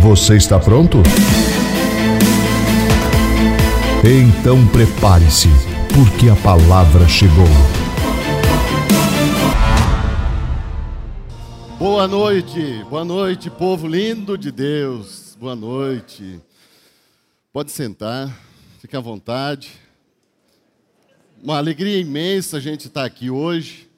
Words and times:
Você 0.00 0.34
está 0.34 0.58
pronto? 0.58 0.96
Então 4.02 4.66
prepare-se, 4.68 5.48
porque 5.94 6.30
a 6.30 6.36
palavra 6.36 7.06
chegou. 7.06 7.44
Boa 11.78 12.08
noite, 12.08 12.82
boa 12.88 13.04
noite, 13.04 13.50
povo 13.50 13.86
lindo 13.86 14.38
de 14.38 14.50
Deus. 14.50 15.36
Boa 15.38 15.54
noite. 15.54 16.40
Pode 17.52 17.70
sentar, 17.70 18.34
fique 18.80 18.96
à 18.96 19.00
vontade. 19.00 19.72
Uma 21.42 21.58
alegria 21.58 22.00
imensa 22.00 22.56
a 22.56 22.60
gente 22.60 22.86
estar 22.86 23.04
aqui 23.04 23.28
hoje. 23.28 23.89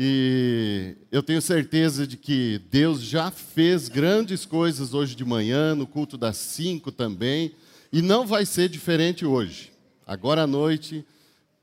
E 0.00 0.94
eu 1.10 1.24
tenho 1.24 1.42
certeza 1.42 2.06
de 2.06 2.16
que 2.16 2.60
Deus 2.70 3.02
já 3.02 3.32
fez 3.32 3.88
grandes 3.88 4.46
coisas 4.46 4.94
hoje 4.94 5.16
de 5.16 5.24
manhã, 5.24 5.74
no 5.74 5.88
culto 5.88 6.16
das 6.16 6.36
cinco 6.36 6.92
também, 6.92 7.50
e 7.92 8.00
não 8.00 8.24
vai 8.24 8.46
ser 8.46 8.68
diferente 8.68 9.26
hoje. 9.26 9.72
Agora 10.06 10.44
à 10.44 10.46
noite, 10.46 11.04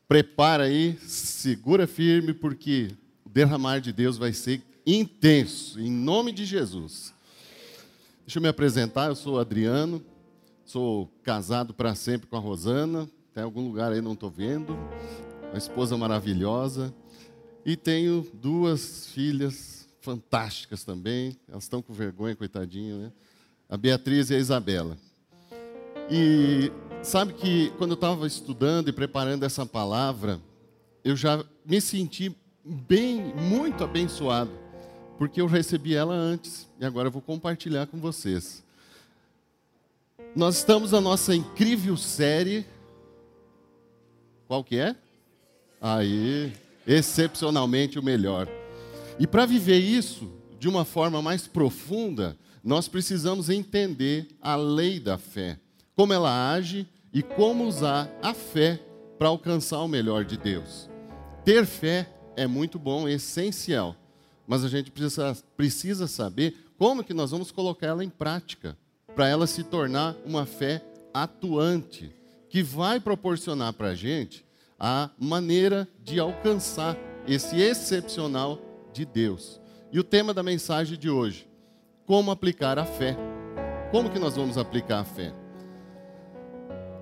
prepara 0.06 0.66
aí, 0.66 0.98
segura 1.04 1.88
firme, 1.88 2.34
porque 2.34 2.92
o 3.26 3.30
derramar 3.30 3.80
de 3.80 3.94
Deus 3.94 4.18
vai 4.18 4.34
ser 4.34 4.62
intenso, 4.86 5.80
em 5.80 5.90
nome 5.90 6.34
de 6.34 6.44
Jesus. 6.44 7.14
Deixa 8.26 8.40
eu 8.40 8.42
me 8.42 8.50
apresentar, 8.50 9.08
eu 9.08 9.16
sou 9.16 9.40
Adriano, 9.40 10.04
sou 10.66 11.10
casado 11.24 11.74
para 11.74 11.96
sempre 11.96 12.28
com 12.28 12.36
a 12.36 12.42
Rosana, 12.42 13.10
tem 13.34 13.46
algum 13.46 13.66
lugar 13.66 13.94
aí 13.94 14.02
não 14.02 14.12
estou 14.12 14.30
vendo, 14.30 14.78
uma 15.52 15.58
esposa 15.58 15.98
maravilhosa. 15.98 16.94
E 17.66 17.76
tenho 17.76 18.28
duas 18.32 19.08
filhas 19.08 19.88
fantásticas 20.00 20.84
também. 20.84 21.36
Elas 21.50 21.64
estão 21.64 21.82
com 21.82 21.94
vergonha, 21.94 22.36
coitadinho, 22.36 22.98
né? 22.98 23.12
A 23.68 23.76
Beatriz 23.76 24.30
e 24.30 24.36
a 24.36 24.38
Isabela. 24.38 24.96
E 26.12 26.72
sabe 27.02 27.34
que 27.34 27.72
quando 27.80 27.92
eu 27.92 27.96
estava 27.96 28.28
estudando 28.28 28.90
e 28.90 28.94
preparando 28.94 29.44
essa 29.44 29.66
palavra, 29.66 30.40
eu 31.04 31.16
já 31.16 31.44
me 31.66 31.82
senti 31.82 32.36
bem, 32.64 33.34
muito 33.34 33.84
abençoado, 33.84 34.52
porque 35.18 35.42
eu 35.42 35.48
recebi 35.48 35.96
ela 35.96 36.14
antes 36.14 36.68
e 36.80 36.86
agora 36.86 37.08
eu 37.08 37.12
vou 37.12 37.22
compartilhar 37.22 37.88
com 37.88 37.98
vocês. 37.98 38.64
Nós 40.36 40.58
estamos 40.58 40.92
na 40.92 41.02
nossa 41.02 41.36
incrível 41.36 41.98
série. 41.98 42.66
Qual 44.48 44.64
que 44.64 44.78
é? 44.78 44.96
Aí, 45.82 46.54
excepcionalmente 46.88 47.98
o 47.98 48.04
melhor. 48.04 48.48
E 49.20 49.26
para 49.26 49.46
viver 49.46 49.80
isso 49.80 50.32
de 50.60 50.68
uma 50.68 50.86
forma 50.86 51.22
mais 51.22 51.48
profunda, 51.48 52.38
nós 52.64 52.88
precisamos 52.88 53.50
entender 53.50 54.28
a 54.42 54.56
lei 54.56 55.00
da 55.00 55.18
fé, 55.18 55.60
como 55.96 56.14
ela 56.14 56.52
age 56.52 56.88
e 57.14 57.22
como 57.22 57.66
usar 57.66 58.10
a 58.22 58.34
fé 58.34 58.80
para 59.18 59.28
alcançar 59.28 59.80
o 59.80 59.88
melhor 59.88 60.26
de 60.26 60.38
Deus. 60.38 60.90
Ter 61.44 61.66
fé 61.66 62.10
é 62.36 62.48
muito 62.48 62.78
bom, 62.78 63.08
é 63.08 63.14
essencial, 63.14 63.96
mas 64.48 64.64
a 64.64 64.68
gente 64.68 64.92
precisa, 64.92 65.38
precisa 65.56 66.08
saber 66.08 66.56
como 66.78 67.04
que 67.04 67.14
nós 67.14 67.32
vamos 67.32 67.52
colocar 67.52 67.88
ela 67.88 68.04
em 68.04 68.10
prática, 68.10 68.78
para 69.16 69.30
ela 69.30 69.48
se 69.48 69.64
tornar 69.64 70.16
uma 70.26 70.46
fé 70.46 70.84
atuante, 71.14 72.12
que 72.50 72.62
vai 72.62 73.00
proporcionar 73.00 73.74
para 73.74 73.90
a 73.90 73.96
gente 73.96 74.45
a 74.80 75.10
maneira 75.18 75.88
de 76.04 76.20
alcançar 76.20 76.98
esse 77.28 77.60
excepcional 77.60 78.60
de 78.94 79.06
Deus. 79.06 79.60
E 79.92 80.00
o 80.00 80.04
tema 80.04 80.34
da 80.34 80.44
mensagem 80.44 80.98
de 80.98 81.10
hoje, 81.10 81.48
como 82.06 82.32
aplicar 82.32 82.78
a 82.78 82.86
fé. 82.86 83.18
Como 83.92 84.10
que 84.10 84.20
nós 84.20 84.36
vamos 84.36 84.58
aplicar 84.58 85.00
a 85.00 85.06
fé? 85.06 85.34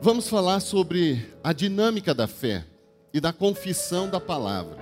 Vamos 0.02 0.28
falar 0.28 0.60
sobre 0.60 1.34
a 1.44 1.54
dinâmica 1.54 2.14
da 2.14 2.28
fé 2.28 2.66
e 3.14 3.20
da 3.20 3.34
confissão 3.34 4.10
da 4.10 4.20
palavra. 4.20 4.78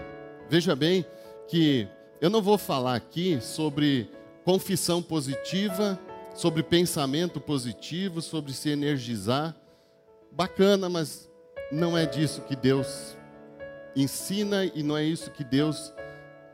Veja 0.50 0.75
bem 0.75 1.06
que 1.47 1.88
eu 2.19 2.29
não 2.29 2.41
vou 2.41 2.58
falar 2.58 2.96
aqui 2.96 3.40
sobre 3.40 4.09
confissão 4.44 5.02
positiva, 5.02 6.00
sobre 6.35 6.63
pensamento 6.63 7.40
positivo, 7.40 8.22
sobre 8.22 8.52
se 8.53 8.69
energizar. 8.69 9.56
Bacana, 10.31 10.90
mas 10.90 11.30
não 11.71 11.97
é 11.97 12.05
disso 12.05 12.41
que 12.41 12.55
Deus 12.55 13.15
ensina 13.95 14.65
e 14.65 14.83
não 14.83 14.97
é 14.97 15.03
isso 15.03 15.31
que 15.31 15.43
Deus 15.43 15.93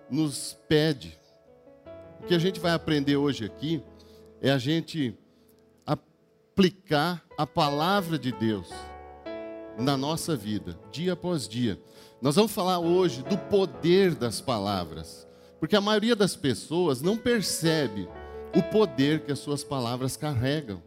nos 0.09 0.57
pede. 0.67 1.17
O 2.21 2.27
que 2.27 2.35
a 2.35 2.39
gente 2.39 2.59
vai 2.59 2.71
aprender 2.71 3.17
hoje 3.17 3.45
aqui 3.45 3.83
é 4.41 4.51
a 4.51 4.57
gente 4.57 5.17
aplicar 5.85 7.23
a 7.37 7.47
palavra 7.47 8.17
de 8.17 8.31
Deus 8.31 8.69
na 9.77 9.97
nossa 9.97 10.35
vida, 10.35 10.77
dia 10.91 11.13
após 11.13 11.47
dia. 11.47 11.79
Nós 12.21 12.35
vamos 12.35 12.51
falar 12.51 12.79
hoje 12.79 13.23
do 13.23 13.37
poder 13.37 14.15
das 14.15 14.41
palavras, 14.41 15.27
porque 15.59 15.75
a 15.75 15.81
maioria 15.81 16.15
das 16.15 16.35
pessoas 16.35 17.01
não 17.01 17.17
percebe 17.17 18.07
o 18.55 18.63
poder 18.63 19.21
que 19.21 19.31
as 19.31 19.39
suas 19.39 19.63
palavras 19.63 20.17
carregam. 20.17 20.81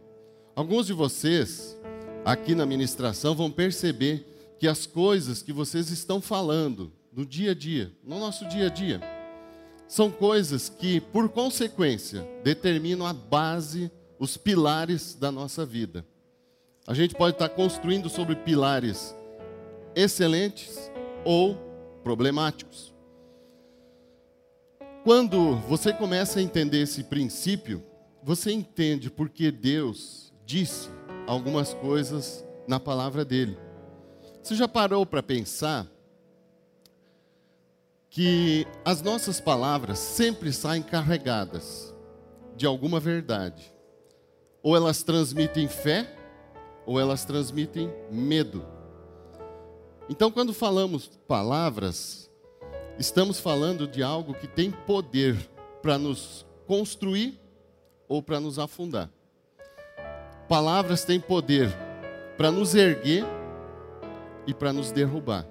Alguns 0.55 0.87
de 0.87 0.93
vocês 0.93 1.77
aqui 2.23 2.53
na 2.53 2.65
ministração 2.65 3.35
vão 3.35 3.51
perceber 3.51 4.55
que 4.59 4.67
as 4.67 4.85
coisas 4.85 5.41
que 5.41 5.51
vocês 5.51 5.89
estão 5.89 6.21
falando 6.21 6.91
no 7.11 7.25
dia 7.25 7.51
a 7.51 7.55
dia, 7.55 7.91
no 8.03 8.19
nosso 8.19 8.47
dia 8.47 8.67
a 8.67 8.69
dia, 8.69 9.01
são 9.87 10.09
coisas 10.09 10.69
que, 10.69 11.01
por 11.01 11.29
consequência, 11.29 12.25
determinam 12.43 13.05
a 13.05 13.11
base, 13.11 13.91
os 14.17 14.37
pilares 14.37 15.15
da 15.15 15.31
nossa 15.31 15.65
vida. 15.65 16.05
A 16.87 16.93
gente 16.93 17.15
pode 17.15 17.35
estar 17.35 17.49
construindo 17.49 18.09
sobre 18.09 18.35
pilares 18.35 19.15
excelentes 19.95 20.91
ou 21.25 21.55
problemáticos. 22.03 22.93
Quando 25.03 25.57
você 25.67 25.91
começa 25.91 26.39
a 26.39 26.43
entender 26.43 26.81
esse 26.81 27.03
princípio, 27.03 27.83
você 28.23 28.51
entende 28.51 29.09
porque 29.09 29.51
Deus 29.51 30.31
disse 30.45 30.89
algumas 31.31 31.73
coisas 31.73 32.45
na 32.67 32.77
palavra 32.77 33.23
dele. 33.23 33.57
Você 34.43 34.53
já 34.53 34.67
parou 34.67 35.05
para 35.05 35.23
pensar 35.23 35.87
que 38.09 38.67
as 38.83 39.01
nossas 39.01 39.39
palavras 39.39 39.97
sempre 39.97 40.51
saem 40.51 40.83
carregadas 40.83 41.95
de 42.57 42.65
alguma 42.65 42.99
verdade? 42.99 43.73
Ou 44.61 44.75
elas 44.75 45.03
transmitem 45.03 45.69
fé, 45.69 46.13
ou 46.85 46.99
elas 46.99 47.23
transmitem 47.23 47.89
medo. 48.11 48.65
Então, 50.09 50.29
quando 50.29 50.53
falamos 50.53 51.07
palavras, 51.29 52.29
estamos 52.99 53.39
falando 53.39 53.87
de 53.87 54.03
algo 54.03 54.33
que 54.33 54.47
tem 54.47 54.69
poder 54.69 55.37
para 55.81 55.97
nos 55.97 56.45
construir 56.67 57.39
ou 58.05 58.21
para 58.21 58.41
nos 58.41 58.59
afundar. 58.59 59.09
Palavras 60.51 61.05
têm 61.05 61.17
poder 61.17 61.73
para 62.35 62.51
nos 62.51 62.75
erguer 62.75 63.23
e 64.45 64.53
para 64.53 64.73
nos 64.73 64.91
derrubar. 64.91 65.47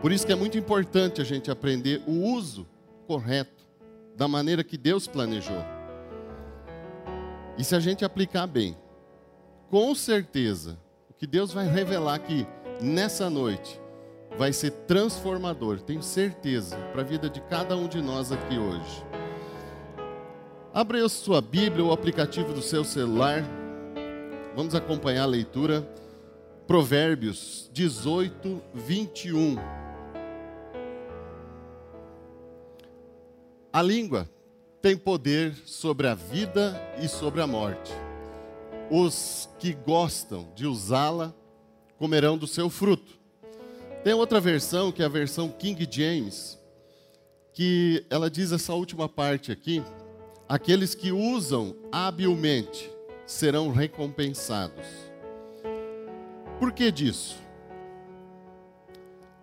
Por 0.00 0.12
isso 0.12 0.24
que 0.24 0.32
é 0.32 0.36
muito 0.36 0.56
importante 0.56 1.20
a 1.20 1.24
gente 1.24 1.50
aprender 1.50 2.00
o 2.06 2.12
uso 2.36 2.68
correto 3.04 3.66
da 4.14 4.28
maneira 4.28 4.62
que 4.62 4.78
Deus 4.78 5.08
planejou. 5.08 5.60
E 7.58 7.64
se 7.64 7.74
a 7.74 7.80
gente 7.80 8.04
aplicar 8.04 8.46
bem, 8.46 8.76
com 9.68 9.92
certeza, 9.92 10.78
o 11.10 11.14
que 11.14 11.26
Deus 11.26 11.52
vai 11.52 11.66
revelar 11.66 12.14
aqui 12.14 12.46
nessa 12.80 13.28
noite 13.28 13.80
vai 14.38 14.52
ser 14.52 14.70
transformador, 14.86 15.80
tenho 15.80 16.00
certeza, 16.00 16.76
para 16.92 17.00
a 17.00 17.04
vida 17.04 17.28
de 17.28 17.40
cada 17.40 17.76
um 17.76 17.88
de 17.88 18.00
nós 18.00 18.30
aqui 18.30 18.56
hoje. 18.56 19.07
Abra 20.72 21.04
a 21.04 21.08
sua 21.08 21.40
Bíblia 21.40 21.82
ou 21.82 21.90
o 21.90 21.92
aplicativo 21.92 22.52
do 22.52 22.60
seu 22.60 22.84
celular. 22.84 23.42
Vamos 24.54 24.74
acompanhar 24.74 25.22
a 25.22 25.26
leitura. 25.26 25.82
Provérbios 26.66 27.70
18, 27.72 28.62
21. 28.74 29.56
A 33.72 33.82
língua 33.82 34.28
tem 34.82 34.96
poder 34.96 35.56
sobre 35.64 36.06
a 36.06 36.14
vida 36.14 36.78
e 37.02 37.08
sobre 37.08 37.40
a 37.40 37.46
morte. 37.46 37.92
os 38.90 39.48
que 39.58 39.72
gostam 39.72 40.48
de 40.54 40.66
usá-la 40.66 41.34
comerão 41.98 42.38
do 42.38 42.46
seu 42.46 42.70
fruto. 42.70 43.18
Tem 44.02 44.12
outra 44.14 44.40
versão, 44.40 44.90
que 44.92 45.02
é 45.02 45.06
a 45.06 45.10
versão 45.10 45.48
King 45.48 45.86
James, 45.90 46.58
que 47.52 48.06
ela 48.08 48.30
diz 48.30 48.52
essa 48.52 48.72
última 48.72 49.08
parte 49.08 49.52
aqui: 49.52 49.82
aqueles 50.48 50.94
que 50.94 51.12
usam 51.12 51.76
habilmente 51.92 52.90
serão 53.26 53.70
recompensados. 53.70 54.86
Por 56.58 56.72
que 56.72 56.90
disso? 56.90 57.36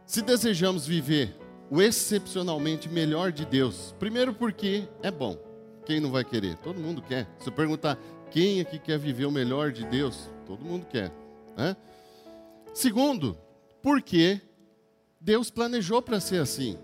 Se 0.05 0.21
desejamos 0.21 0.87
viver 0.87 1.35
o 1.69 1.81
excepcionalmente 1.81 2.89
melhor 2.89 3.31
de 3.31 3.45
Deus, 3.45 3.93
primeiro 3.99 4.33
porque 4.33 4.87
é 5.03 5.11
bom. 5.11 5.37
Quem 5.85 5.99
não 5.99 6.11
vai 6.11 6.23
querer? 6.23 6.57
Todo 6.57 6.79
mundo 6.79 7.01
quer. 7.01 7.27
Se 7.39 7.49
eu 7.49 7.53
perguntar 7.53 7.97
quem 8.31 8.59
aqui 8.59 8.79
quer 8.79 8.97
viver 8.97 9.25
o 9.25 9.31
melhor 9.31 9.71
de 9.71 9.85
Deus, 9.85 10.29
todo 10.45 10.65
mundo 10.65 10.85
quer. 10.87 11.11
Né? 11.55 11.77
Segundo, 12.73 13.37
porque 13.81 14.41
Deus 15.21 15.51
planejou 15.51 16.01
para 16.01 16.19
ser 16.19 16.41
assim. 16.41 16.77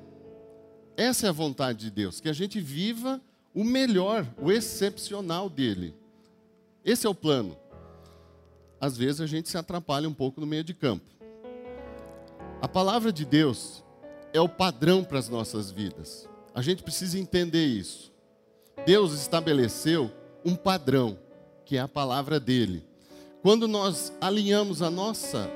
Essa 0.95 1.25
é 1.25 1.29
a 1.29 1.33
vontade 1.33 1.79
de 1.79 1.91
Deus, 1.91 2.21
que 2.21 2.29
a 2.29 2.33
gente 2.33 2.59
viva 2.59 3.19
o 3.53 3.63
melhor, 3.63 4.27
o 4.39 4.51
excepcional 4.51 5.49
dele. 5.49 5.95
Esse 6.83 7.05
é 7.05 7.09
o 7.09 7.15
plano. 7.15 7.57
Às 8.79 8.97
vezes 8.97 9.21
a 9.21 9.27
gente 9.27 9.49
se 9.49 9.57
atrapalha 9.57 10.09
um 10.09 10.13
pouco 10.13 10.41
no 10.41 10.47
meio 10.47 10.63
de 10.63 10.73
campo. 10.73 11.05
A 12.61 12.67
palavra 12.67 13.11
de 13.11 13.25
Deus 13.25 13.83
é 14.33 14.39
o 14.39 14.49
padrão 14.49 15.03
para 15.03 15.19
as 15.19 15.29
nossas 15.29 15.71
vidas. 15.71 16.27
A 16.53 16.61
gente 16.61 16.83
precisa 16.83 17.17
entender 17.17 17.65
isso. 17.65 18.11
Deus 18.85 19.13
estabeleceu 19.13 20.11
um 20.43 20.55
padrão, 20.55 21.17
que 21.65 21.77
é 21.77 21.81
a 21.81 21.87
palavra 21.87 22.39
dele. 22.39 22.83
Quando 23.41 23.67
nós 23.67 24.11
alinhamos 24.19 24.81
a 24.81 24.89
nossa 24.89 25.49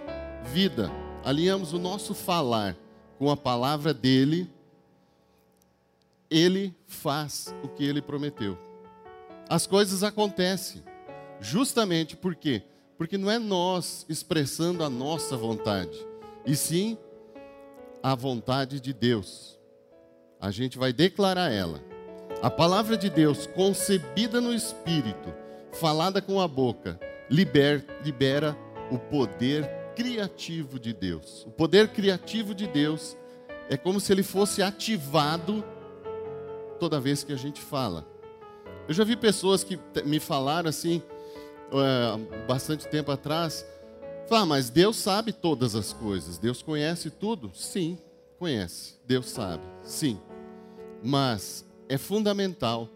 vida, 0.51 0.91
alinhamos 1.23 1.73
o 1.73 1.79
nosso 1.79 2.13
falar 2.13 2.75
com 3.17 3.29
a 3.29 3.37
palavra 3.37 3.93
dele, 3.93 4.49
ele 6.29 6.75
faz 6.85 7.53
o 7.63 7.67
que 7.67 7.83
ele 7.83 8.01
prometeu. 8.01 8.57
As 9.49 9.67
coisas 9.67 10.03
acontecem 10.03 10.83
justamente 11.39 12.15
por 12.15 12.35
quê? 12.35 12.63
Porque 12.97 13.17
não 13.17 13.29
é 13.29 13.37
nós 13.37 14.05
expressando 14.09 14.83
a 14.83 14.89
nossa 14.89 15.35
vontade, 15.35 15.97
e 16.45 16.55
sim 16.55 16.97
a 18.01 18.15
vontade 18.15 18.79
de 18.79 18.93
Deus. 18.93 19.59
A 20.39 20.51
gente 20.51 20.77
vai 20.77 20.93
declarar 20.93 21.51
ela. 21.51 21.83
A 22.41 22.49
palavra 22.49 22.97
de 22.97 23.09
Deus, 23.09 23.47
concebida 23.47 24.39
no 24.39 24.53
espírito, 24.53 25.33
falada 25.71 26.21
com 26.21 26.39
a 26.39 26.47
boca, 26.47 26.99
liber, 27.29 27.85
libera 28.03 28.57
o 28.91 28.99
poder 28.99 29.67
criativo 29.95 30.79
de 30.79 30.93
Deus. 30.93 31.43
O 31.47 31.51
poder 31.51 31.87
criativo 31.87 32.53
de 32.53 32.67
Deus 32.67 33.17
é 33.69 33.77
como 33.77 33.99
se 33.99 34.11
ele 34.11 34.23
fosse 34.23 34.61
ativado 34.61 35.63
toda 36.79 36.99
vez 36.99 37.23
que 37.23 37.33
a 37.33 37.37
gente 37.37 37.61
fala. 37.61 38.05
Eu 38.87 38.93
já 38.93 39.03
vi 39.03 39.15
pessoas 39.15 39.63
que 39.63 39.79
me 40.05 40.19
falaram 40.19 40.69
assim, 40.69 41.01
é, 41.71 42.45
bastante 42.45 42.87
tempo 42.87 43.11
atrás, 43.11 43.65
falar, 44.27 44.41
ah, 44.41 44.45
mas 44.45 44.69
Deus 44.69 44.95
sabe 44.97 45.33
todas 45.33 45.75
as 45.75 45.91
coisas, 45.93 46.37
Deus 46.37 46.61
conhece 46.61 47.09
tudo? 47.09 47.51
Sim, 47.53 47.97
conhece, 48.37 48.95
Deus 49.05 49.27
sabe, 49.27 49.63
sim. 49.83 50.19
Mas 51.03 51.65
é 51.89 51.97
fundamental 51.97 52.89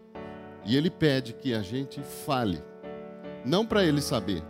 e 0.64 0.76
Ele 0.76 0.90
pede 0.90 1.32
que 1.32 1.54
a 1.54 1.62
gente 1.62 2.00
fale, 2.02 2.62
não 3.44 3.66
para 3.66 3.84
Ele 3.84 4.00
saber, 4.00 4.42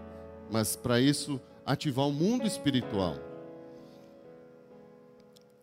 mas 0.50 0.76
para 0.76 1.00
isso 1.00 1.40
ativar 1.64 2.06
o 2.06 2.12
mundo 2.12 2.46
espiritual. 2.46 3.16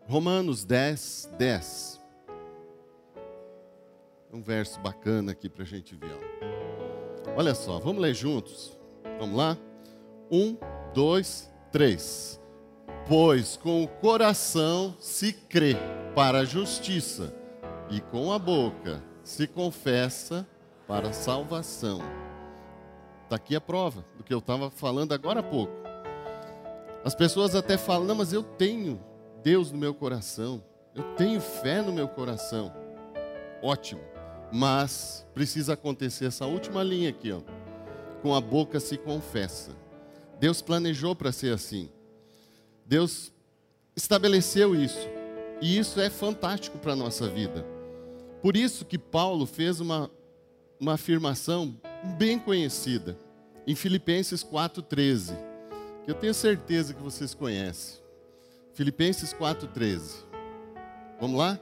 Romanos 0.08 0.63
10, 0.63 1.31
10 1.38 1.97
um 4.38 4.42
verso 4.42 4.80
bacana 4.80 5.31
aqui 5.31 5.50
para 5.50 5.63
a 5.63 5.66
gente 5.66 5.95
ver. 5.95 6.12
Ó. 6.13 7.31
Olha 7.36 7.56
só, 7.56 7.80
vamos 7.80 8.01
ler 8.01 8.13
juntos? 8.13 8.78
Vamos 9.19 9.36
lá? 9.36 9.57
Um, 10.31 10.56
dois, 10.94 11.51
três. 11.72 12.39
Pois 13.07 13.57
com 13.57 13.84
o 13.84 13.88
coração 13.88 14.95
se 15.00 15.34
crê 15.34 15.75
para 16.13 16.39
a 16.39 16.45
justiça, 16.45 17.34
e 17.89 18.00
com 18.00 18.31
a 18.31 18.38
boca 18.38 19.01
se 19.24 19.48
confessa 19.48 20.48
para 20.88 21.10
a 21.10 21.13
salvação. 21.13 22.00
Está 23.24 23.38
aqui 23.38 23.56
a 23.56 23.62
prova 23.62 24.06
do 24.18 24.24
que 24.24 24.34
eu 24.34 24.39
estava 24.39 24.69
falando 24.69 25.13
agora 25.13 25.39
há 25.39 25.44
pouco. 25.44 25.74
As 27.04 27.16
pessoas 27.16 27.56
até 27.56 27.78
falam, 27.78 28.06
não, 28.06 28.16
mas 28.16 28.34
eu 28.34 28.44
tenho 28.44 29.01
Deus 29.42 29.72
no 29.72 29.78
meu 29.78 29.94
coração, 29.94 30.63
eu 30.94 31.04
tenho 31.16 31.39
fé 31.39 31.81
no 31.81 31.92
meu 31.92 32.07
coração. 32.07 32.74
Ótimo. 33.63 34.17
Mas 34.52 35.26
precisa 35.34 35.74
acontecer 35.74 36.26
essa 36.26 36.46
última 36.46 36.84
linha 36.84 37.10
aqui, 37.10 37.32
ó. 37.32 37.42
Com 38.22 38.34
a 38.34 38.42
boca 38.42 38.80
se 38.80 38.98
confessa. 38.98 39.72
Deus 40.40 40.62
planejou 40.62 41.16
para 41.16 41.32
ser 41.32 41.54
assim. 41.54 41.90
Deus 42.86 43.32
estabeleceu 43.96 44.76
isso. 44.76 45.08
E 45.62 45.78
isso 45.78 46.00
é 46.00 46.10
fantástico 46.10 46.78
para 46.78 46.94
a 46.94 46.96
nossa 46.96 47.28
vida. 47.28 47.66
Por 48.42 48.56
isso 48.56 48.86
que 48.86 48.98
Paulo 48.98 49.46
fez 49.46 49.80
uma, 49.80 50.10
uma 50.80 50.94
afirmação 50.94 51.76
bem 52.18 52.38
conhecida 52.38 53.18
em 53.66 53.76
Filipenses 53.76 54.44
4,13, 54.44 55.36
que 56.06 56.12
eu 56.12 56.16
tenho 56.16 56.34
certeza 56.34 56.94
que 56.94 57.02
vocês 57.02 57.34
conhecem. 57.34 58.00
Filipenses 58.74 59.34
4,13. 59.34 60.24
Vamos 61.20 61.38
lá? 61.38 61.60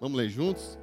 Vamos 0.00 0.16
ler 0.16 0.28
juntos? 0.30 0.78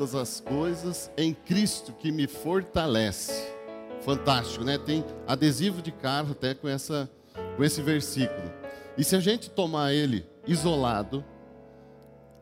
Todas 0.00 0.14
as 0.14 0.40
coisas 0.40 1.10
em 1.14 1.34
Cristo 1.34 1.92
que 1.92 2.10
me 2.10 2.26
fortalece. 2.26 3.52
Fantástico, 4.00 4.64
né? 4.64 4.78
Tem 4.78 5.04
adesivo 5.26 5.82
de 5.82 5.92
carro 5.92 6.32
até 6.32 6.54
com, 6.54 6.66
essa, 6.66 7.10
com 7.54 7.62
esse 7.62 7.82
versículo. 7.82 8.50
E 8.96 9.04
se 9.04 9.14
a 9.14 9.20
gente 9.20 9.50
tomar 9.50 9.92
ele 9.92 10.26
isolado, 10.46 11.22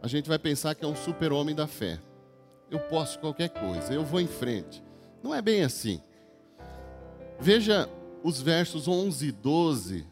a 0.00 0.06
gente 0.06 0.28
vai 0.28 0.38
pensar 0.38 0.76
que 0.76 0.84
é 0.84 0.88
um 0.88 0.94
super-homem 0.94 1.52
da 1.52 1.66
fé. 1.66 1.98
Eu 2.70 2.78
posso 2.78 3.18
qualquer 3.18 3.48
coisa, 3.48 3.92
eu 3.92 4.04
vou 4.04 4.20
em 4.20 4.28
frente. 4.28 4.80
Não 5.20 5.34
é 5.34 5.42
bem 5.42 5.64
assim. 5.64 6.00
Veja 7.40 7.88
os 8.22 8.40
versos 8.40 8.86
11 8.86 9.26
e 9.26 9.32
12 9.32 10.06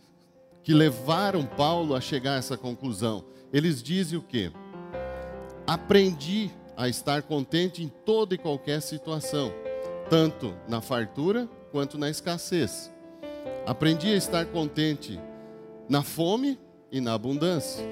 que 0.64 0.74
levaram 0.74 1.46
Paulo 1.46 1.94
a 1.94 2.00
chegar 2.00 2.32
a 2.32 2.38
essa 2.38 2.56
conclusão. 2.56 3.24
Eles 3.52 3.80
dizem 3.80 4.18
o 4.18 4.22
quê? 4.22 4.50
Aprendi 5.64 6.50
a 6.76 6.88
estar 6.88 7.22
contente 7.22 7.82
em 7.82 7.88
toda 7.88 8.34
e 8.34 8.38
qualquer 8.38 8.82
situação, 8.82 9.52
tanto 10.10 10.54
na 10.68 10.80
fartura 10.80 11.48
quanto 11.72 11.96
na 11.96 12.10
escassez. 12.10 12.92
Aprendi 13.66 14.08
a 14.08 14.16
estar 14.16 14.46
contente 14.46 15.18
na 15.88 16.02
fome 16.02 16.58
e 16.92 17.00
na 17.00 17.14
abundância. 17.14 17.84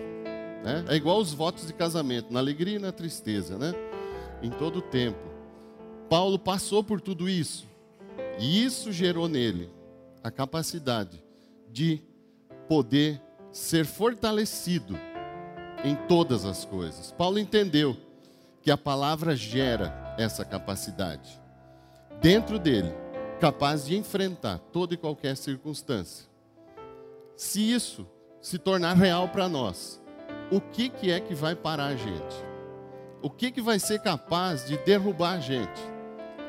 Né? 0.63 0.85
É 0.89 0.97
igual 0.97 1.19
os 1.19 1.33
votos 1.33 1.67
de 1.67 1.73
casamento, 1.73 2.33
na 2.33 2.39
alegria 2.39 2.77
e 2.77 2.79
na 2.79 2.93
tristeza, 2.93 3.59
né? 3.59 3.75
Em 4.43 4.51
todo 4.51 4.79
o 4.79 4.83
tempo. 4.83 5.19
Paulo 6.09 6.39
passou 6.39 6.85
por 6.85 7.01
tudo 7.01 7.29
isso. 7.29 7.67
E 8.39 8.65
isso 8.65 8.93
gerou 8.93 9.29
nele 9.29 9.71
a 10.23 10.31
capacidade 10.31 11.23
de 11.71 12.01
poder 12.69 13.21
ser 13.53 13.85
fortalecido 13.85 14.99
em 15.85 15.95
todas 16.09 16.45
as 16.45 16.65
coisas. 16.65 17.13
Paulo 17.13 17.39
entendeu 17.39 17.97
que 18.65 18.71
a 18.71 18.79
palavra 18.79 19.37
gera 19.37 20.15
essa 20.19 20.43
capacidade. 20.43 21.39
Dentro 22.19 22.59
dele, 22.59 22.95
capaz 23.39 23.85
de 23.85 23.95
enfrentar 23.95 24.59
toda 24.73 24.95
e 24.95 24.97
qualquer 24.97 25.37
circunstância. 25.37 26.27
Se 27.37 27.61
isso 27.71 28.07
se 28.41 28.59
tornar 28.59 28.95
real 28.95 29.29
para 29.29 29.51
nós, 29.51 30.01
o 30.51 30.63
que, 30.63 30.89
que 30.89 31.11
é 31.11 31.21
que 31.21 31.35
vai 31.35 31.55
parar 31.55 31.89
a 31.89 31.97
gente? 31.97 32.37
O 33.21 33.29
que, 33.29 33.51
que 33.51 33.61
vai 33.61 33.79
ser 33.79 34.01
capaz 34.01 34.67
de 34.67 34.79
derrubar 34.79 35.35
a 35.35 35.41
gente? 35.41 35.81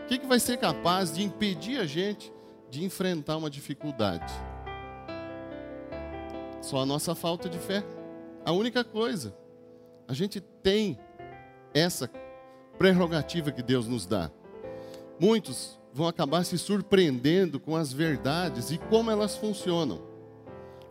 O 0.05 0.07
que, 0.07 0.17
que 0.17 0.25
vai 0.25 0.39
ser 0.39 0.57
capaz 0.57 1.13
de 1.13 1.21
impedir 1.21 1.79
a 1.79 1.85
gente 1.85 2.31
de 2.69 2.83
enfrentar 2.85 3.35
uma 3.35 3.49
dificuldade? 3.49 4.33
Só 6.61 6.79
a 6.79 6.85
nossa 6.85 7.13
falta 7.13 7.49
de 7.49 7.59
fé. 7.59 7.83
A 8.45 8.53
única 8.53 8.85
coisa. 8.85 9.35
A 10.07 10.13
gente 10.13 10.39
tem 10.39 10.97
essa 11.75 12.09
prerrogativa 12.79 13.51
que 13.51 13.61
Deus 13.61 13.87
nos 13.87 14.05
dá. 14.05 14.31
Muitos 15.19 15.77
vão 15.93 16.07
acabar 16.07 16.43
se 16.43 16.57
surpreendendo 16.57 17.59
com 17.59 17.75
as 17.75 17.93
verdades 17.93 18.71
e 18.71 18.77
como 18.77 19.11
elas 19.11 19.37
funcionam. 19.37 20.01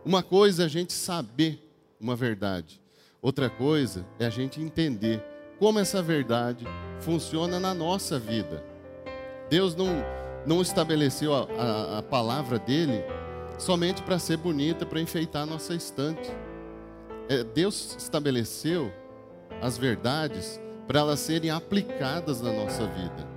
Uma 0.05 0.23
coisa 0.23 0.63
é 0.63 0.65
a 0.65 0.69
gente 0.69 0.93
saber 0.93 1.61
uma 1.99 2.15
verdade, 2.15 2.81
outra 3.21 3.49
coisa 3.49 4.05
é 4.19 4.25
a 4.25 4.29
gente 4.29 4.61
entender 4.61 5.23
como 5.57 5.79
essa 5.79 6.01
verdade 6.01 6.65
funciona 6.99 7.59
na 7.59 7.73
nossa 7.73 8.19
vida. 8.19 8.63
Deus 9.49 9.75
não, 9.75 9.87
não 10.45 10.61
estabeleceu 10.61 11.33
a, 11.33 11.47
a, 11.57 11.97
a 11.99 12.03
palavra 12.03 12.59
dele 12.59 13.03
somente 13.57 14.03
para 14.03 14.19
ser 14.19 14.37
bonita, 14.37 14.85
para 14.85 14.99
enfeitar 14.99 15.43
a 15.43 15.45
nossa 15.45 15.73
estante. 15.73 16.31
É, 17.29 17.43
Deus 17.43 17.95
estabeleceu 17.97 18.91
as 19.61 19.77
verdades 19.77 20.59
para 20.87 20.99
elas 20.99 21.19
serem 21.19 21.49
aplicadas 21.49 22.41
na 22.41 22.51
nossa 22.51 22.85
vida. 22.85 23.27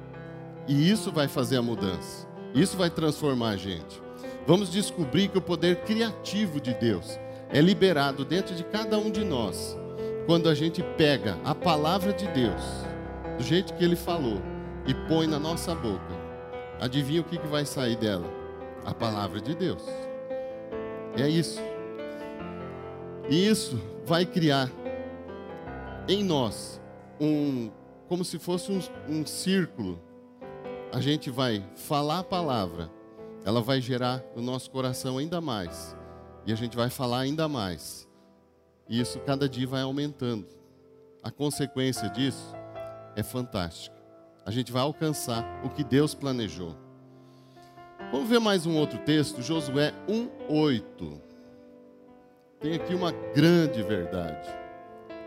E 0.66 0.90
isso 0.90 1.10
vai 1.10 1.28
fazer 1.28 1.56
a 1.56 1.62
mudança. 1.62 2.26
Isso 2.54 2.76
vai 2.76 2.90
transformar 2.90 3.50
a 3.50 3.56
gente. 3.56 4.02
Vamos 4.46 4.70
descobrir 4.70 5.28
que 5.28 5.38
o 5.38 5.42
poder 5.42 5.76
criativo 5.82 6.60
de 6.60 6.74
Deus 6.74 7.18
é 7.50 7.60
liberado 7.60 8.24
dentro 8.24 8.54
de 8.54 8.64
cada 8.64 8.98
um 8.98 9.10
de 9.10 9.24
nós 9.24 9.76
quando 10.26 10.48
a 10.48 10.54
gente 10.54 10.82
pega 10.98 11.38
a 11.42 11.54
palavra 11.54 12.12
de 12.12 12.26
Deus, 12.28 12.62
do 13.38 13.42
jeito 13.42 13.72
que 13.72 13.82
ele 13.82 13.96
falou, 13.96 14.42
e 14.86 14.92
põe 15.08 15.26
na 15.26 15.38
nossa 15.38 15.74
boca. 15.74 16.14
Adivinha 16.78 17.22
o 17.22 17.24
que, 17.24 17.38
que 17.38 17.46
vai 17.46 17.64
sair 17.64 17.96
dela? 17.96 18.30
A 18.84 18.92
palavra 18.92 19.40
de 19.40 19.54
Deus. 19.54 19.82
É 21.16 21.26
isso. 21.26 21.60
E 23.30 23.48
isso 23.48 23.80
vai 24.04 24.26
criar 24.26 24.70
em 26.06 26.22
nós 26.22 26.77
um, 27.20 27.70
como 28.08 28.24
se 28.24 28.38
fosse 28.38 28.70
um, 28.72 28.80
um 29.08 29.26
círculo. 29.26 30.00
A 30.92 31.00
gente 31.00 31.30
vai 31.30 31.64
falar 31.76 32.20
a 32.20 32.24
palavra, 32.24 32.90
ela 33.44 33.60
vai 33.60 33.80
gerar 33.80 34.22
no 34.34 34.42
nosso 34.42 34.70
coração 34.70 35.18
ainda 35.18 35.40
mais. 35.40 35.96
E 36.46 36.52
a 36.52 36.56
gente 36.56 36.76
vai 36.76 36.88
falar 36.88 37.20
ainda 37.20 37.48
mais. 37.48 38.08
E 38.88 39.00
isso 39.00 39.20
cada 39.20 39.48
dia 39.48 39.66
vai 39.66 39.82
aumentando. 39.82 40.46
A 41.22 41.30
consequência 41.30 42.08
disso 42.08 42.54
é 43.14 43.22
fantástica. 43.22 43.96
A 44.46 44.50
gente 44.50 44.72
vai 44.72 44.80
alcançar 44.80 45.44
o 45.62 45.68
que 45.68 45.84
Deus 45.84 46.14
planejou. 46.14 46.74
Vamos 48.10 48.30
ver 48.30 48.38
mais 48.40 48.64
um 48.64 48.74
outro 48.76 48.98
texto, 49.00 49.42
Josué 49.42 49.92
1:8. 50.08 51.20
Tem 52.58 52.74
aqui 52.74 52.94
uma 52.94 53.12
grande 53.12 53.82
verdade. 53.82 54.48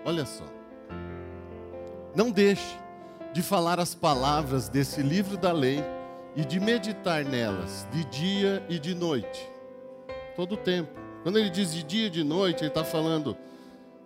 Olha 0.04 0.26
só. 0.26 0.46
Não 2.14 2.30
deixe 2.30 2.78
de 3.34 3.42
falar 3.42 3.80
as 3.80 3.96
palavras 3.96 4.68
desse 4.68 5.02
livro 5.02 5.38
da 5.38 5.54
lei 5.54 5.82
e 6.36 6.44
de 6.44 6.60
meditar 6.60 7.24
nelas 7.24 7.88
de 7.92 8.04
dia 8.06 8.66
e 8.68 8.78
de 8.78 8.94
noite, 8.94 9.50
todo 10.36 10.56
o 10.56 10.58
tempo. 10.58 10.92
Quando 11.24 11.40
ele 11.40 11.50
diz 11.50 11.74
de 11.74 11.84
dia 11.84 12.08
e 12.08 12.10
de 12.10 12.24
noite, 12.24 12.62
ele 12.62 12.68
está 12.68 12.84
falando, 12.84 13.38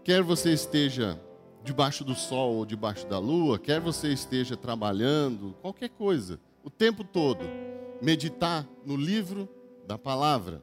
quer 0.04 0.22
você 0.22 0.52
esteja 0.52 1.20
debaixo 1.64 2.04
do 2.04 2.14
sol 2.14 2.58
ou 2.58 2.66
debaixo 2.66 3.08
da 3.08 3.18
lua, 3.18 3.58
quer 3.58 3.80
você 3.80 4.10
esteja 4.10 4.56
trabalhando, 4.56 5.56
qualquer 5.62 5.90
coisa, 5.90 6.40
o 6.64 6.70
tempo 6.70 7.04
todo, 7.04 7.44
meditar 8.00 8.68
no 8.86 8.96
livro 8.96 9.50
da 9.88 9.98
palavra, 9.98 10.62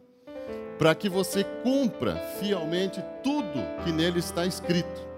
para 0.79 0.95
que 0.95 1.09
você 1.09 1.43
cumpra 1.65 2.17
fielmente 2.39 3.03
tudo 3.23 3.59
que 3.85 3.91
nele 3.91 4.21
está 4.21 4.47
escrito. 4.47 5.09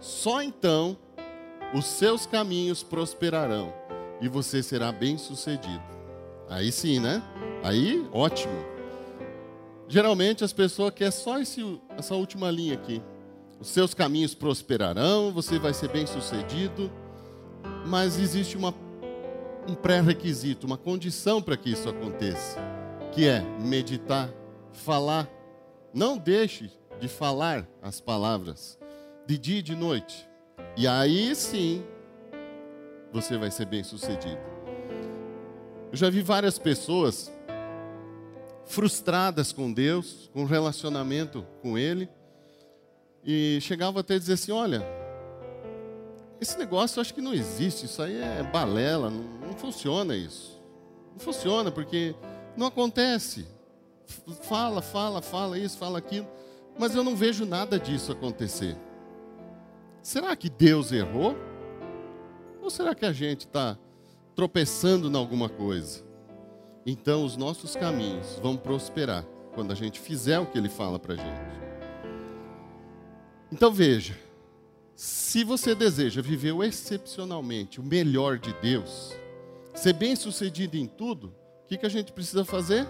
Só 0.00 0.42
então 0.42 0.96
os 1.74 1.84
seus 1.84 2.26
caminhos 2.26 2.82
prosperarão 2.82 3.72
e 4.20 4.28
você 4.28 4.62
será 4.62 4.90
bem-sucedido. 4.90 5.82
Aí 6.48 6.72
sim, 6.72 6.98
né? 6.98 7.22
Aí, 7.62 8.06
ótimo. 8.12 8.54
Geralmente 9.86 10.44
as 10.44 10.52
pessoas 10.52 10.92
querem 10.94 11.12
só 11.12 11.38
esse, 11.38 11.80
essa 11.96 12.14
última 12.14 12.50
linha 12.50 12.74
aqui. 12.74 13.02
Os 13.60 13.68
seus 13.68 13.92
caminhos 13.92 14.34
prosperarão, 14.34 15.32
você 15.32 15.58
vai 15.58 15.74
ser 15.74 15.88
bem-sucedido, 15.88 16.90
mas 17.86 18.18
existe 18.18 18.56
uma, 18.56 18.72
um 19.66 19.74
pré-requisito, 19.74 20.66
uma 20.66 20.76
condição 20.76 21.42
para 21.42 21.56
que 21.56 21.70
isso 21.70 21.88
aconteça, 21.88 22.58
que 23.12 23.26
é 23.26 23.40
meditar, 23.60 24.30
falar. 24.72 25.28
Não 25.92 26.16
deixe 26.16 26.70
de 27.00 27.08
falar 27.08 27.66
as 27.82 28.00
palavras 28.00 28.78
de 29.26 29.36
dia 29.36 29.58
e 29.58 29.62
de 29.62 29.74
noite. 29.74 30.27
E 30.78 30.86
aí 30.86 31.34
sim, 31.34 31.82
você 33.12 33.36
vai 33.36 33.50
ser 33.50 33.66
bem 33.66 33.82
sucedido. 33.82 34.38
Eu 35.90 35.96
já 35.96 36.08
vi 36.08 36.22
várias 36.22 36.56
pessoas 36.56 37.32
frustradas 38.64 39.52
com 39.52 39.72
Deus, 39.72 40.30
com 40.32 40.44
relacionamento 40.44 41.44
com 41.60 41.76
Ele, 41.76 42.08
e 43.24 43.58
chegavam 43.60 43.98
até 43.98 44.14
a 44.14 44.18
dizer 44.20 44.34
assim: 44.34 44.52
olha, 44.52 44.86
esse 46.40 46.56
negócio 46.56 46.98
eu 46.98 47.00
acho 47.00 47.12
que 47.12 47.20
não 47.20 47.34
existe, 47.34 47.86
isso 47.86 48.00
aí 48.00 48.16
é 48.16 48.44
balela, 48.44 49.10
não, 49.10 49.48
não 49.48 49.54
funciona 49.54 50.14
isso. 50.14 50.62
Não 51.10 51.18
funciona 51.18 51.72
porque 51.72 52.14
não 52.56 52.68
acontece. 52.68 53.48
Fala, 54.42 54.80
fala, 54.80 55.20
fala 55.20 55.58
isso, 55.58 55.76
fala 55.76 55.98
aquilo, 55.98 56.28
mas 56.78 56.94
eu 56.94 57.02
não 57.02 57.16
vejo 57.16 57.44
nada 57.44 57.80
disso 57.80 58.12
acontecer. 58.12 58.76
Será 60.08 60.34
que 60.34 60.48
Deus 60.48 60.90
errou? 60.90 61.36
Ou 62.62 62.70
será 62.70 62.94
que 62.94 63.04
a 63.04 63.12
gente 63.12 63.40
está 63.40 63.76
tropeçando 64.34 65.06
em 65.06 65.14
alguma 65.14 65.50
coisa? 65.50 66.02
Então 66.86 67.26
os 67.26 67.36
nossos 67.36 67.76
caminhos 67.76 68.38
vão 68.42 68.56
prosperar 68.56 69.22
quando 69.54 69.70
a 69.70 69.74
gente 69.74 70.00
fizer 70.00 70.38
o 70.38 70.46
que 70.46 70.56
Ele 70.56 70.70
fala 70.70 70.98
para 70.98 71.12
a 71.12 71.16
gente. 71.18 71.40
Então 73.52 73.70
veja, 73.70 74.18
se 74.94 75.44
você 75.44 75.74
deseja 75.74 76.22
viver 76.22 76.54
excepcionalmente 76.64 77.78
o 77.78 77.84
melhor 77.84 78.38
de 78.38 78.54
Deus, 78.62 79.14
ser 79.74 79.92
bem 79.92 80.16
sucedido 80.16 80.78
em 80.78 80.86
tudo, 80.86 81.34
o 81.64 81.66
que, 81.68 81.76
que 81.76 81.84
a 81.84 81.90
gente 81.90 82.12
precisa 82.12 82.46
fazer? 82.46 82.88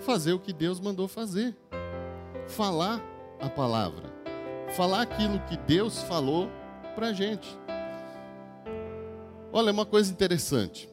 Fazer 0.00 0.32
o 0.32 0.40
que 0.40 0.54
Deus 0.54 0.80
mandou 0.80 1.06
fazer. 1.06 1.54
Falar 2.48 2.98
a 3.38 3.50
palavra 3.50 4.15
falar 4.74 5.02
aquilo 5.02 5.38
que 5.40 5.56
Deus 5.56 6.02
falou 6.02 6.50
para 6.94 7.08
a 7.08 7.12
gente. 7.12 7.58
Olha, 9.52 9.72
uma 9.72 9.86
coisa 9.86 10.12
interessante. 10.12 10.88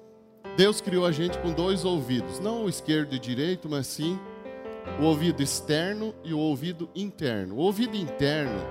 Deus 0.56 0.80
criou 0.80 1.06
a 1.06 1.12
gente 1.12 1.38
com 1.40 1.52
dois 1.52 1.84
ouvidos, 1.84 2.40
não 2.40 2.66
o 2.66 2.70
esquerdo 2.70 3.16
e 3.16 3.20
direito, 3.20 3.68
mas 3.68 3.88
sim 3.88 4.20
o 5.00 5.06
ouvido 5.06 5.42
externo 5.42 6.14
e 6.24 6.34
o 6.34 6.40
ouvido 6.40 6.90
interno. 6.96 7.56
O 7.56 7.60
ouvido 7.60 7.96
interno, 7.96 8.62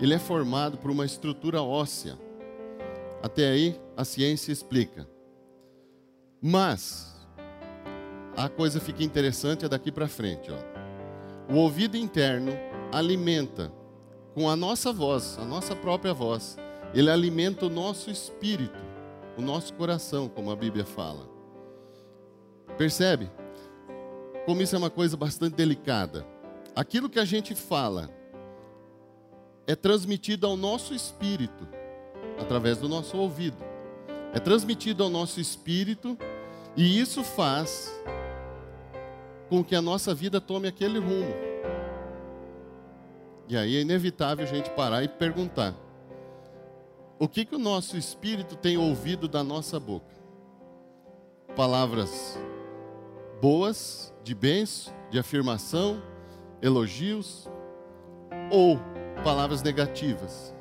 ele 0.00 0.14
é 0.14 0.18
formado 0.18 0.78
por 0.78 0.90
uma 0.90 1.04
estrutura 1.04 1.62
óssea. 1.62 2.18
Até 3.22 3.48
aí 3.48 3.80
a 3.96 4.04
ciência 4.04 4.52
explica. 4.52 5.08
Mas 6.40 7.14
a 8.36 8.48
coisa 8.48 8.80
fica 8.80 9.02
interessante 9.02 9.64
é 9.64 9.68
daqui 9.68 9.90
para 9.90 10.06
frente, 10.06 10.50
ó. 10.50 11.52
O 11.52 11.58
ouvido 11.58 11.96
interno 11.96 12.52
alimenta 12.92 13.72
com 14.34 14.50
a 14.50 14.56
nossa 14.56 14.92
voz, 14.92 15.38
a 15.38 15.44
nossa 15.44 15.76
própria 15.76 16.12
voz. 16.12 16.58
Ele 16.92 17.10
alimenta 17.10 17.66
o 17.66 17.70
nosso 17.70 18.10
espírito, 18.10 18.78
o 19.36 19.42
nosso 19.42 19.72
coração, 19.74 20.28
como 20.28 20.50
a 20.50 20.56
Bíblia 20.56 20.84
fala. 20.84 21.28
Percebe? 22.76 23.30
Como 24.44 24.60
isso 24.60 24.74
é 24.74 24.78
uma 24.78 24.90
coisa 24.90 25.16
bastante 25.16 25.54
delicada. 25.54 26.26
Aquilo 26.74 27.08
que 27.08 27.18
a 27.18 27.24
gente 27.24 27.54
fala 27.54 28.10
é 29.66 29.74
transmitido 29.74 30.46
ao 30.46 30.56
nosso 30.56 30.92
espírito 30.94 31.66
através 32.38 32.78
do 32.78 32.88
nosso 32.88 33.16
ouvido. 33.16 33.56
É 34.32 34.40
transmitido 34.40 35.04
ao 35.04 35.10
nosso 35.10 35.40
espírito 35.40 36.18
e 36.76 36.98
isso 36.98 37.22
faz 37.22 37.92
com 39.48 39.62
que 39.62 39.76
a 39.76 39.82
nossa 39.82 40.12
vida 40.12 40.40
tome 40.40 40.66
aquele 40.66 40.98
rumo. 40.98 41.53
E 43.48 43.56
aí 43.56 43.76
é 43.76 43.80
inevitável 43.80 44.44
a 44.44 44.48
gente 44.48 44.70
parar 44.70 45.02
e 45.02 45.08
perguntar: 45.08 45.74
o 47.18 47.28
que, 47.28 47.44
que 47.44 47.54
o 47.54 47.58
nosso 47.58 47.96
espírito 47.96 48.56
tem 48.56 48.76
ouvido 48.76 49.28
da 49.28 49.44
nossa 49.44 49.78
boca? 49.78 50.14
Palavras 51.54 52.38
boas, 53.40 54.12
de 54.24 54.34
bens, 54.34 54.92
de 55.10 55.18
afirmação, 55.18 56.02
elogios, 56.62 57.48
ou 58.50 58.78
palavras 59.22 59.62
negativas? 59.62 60.54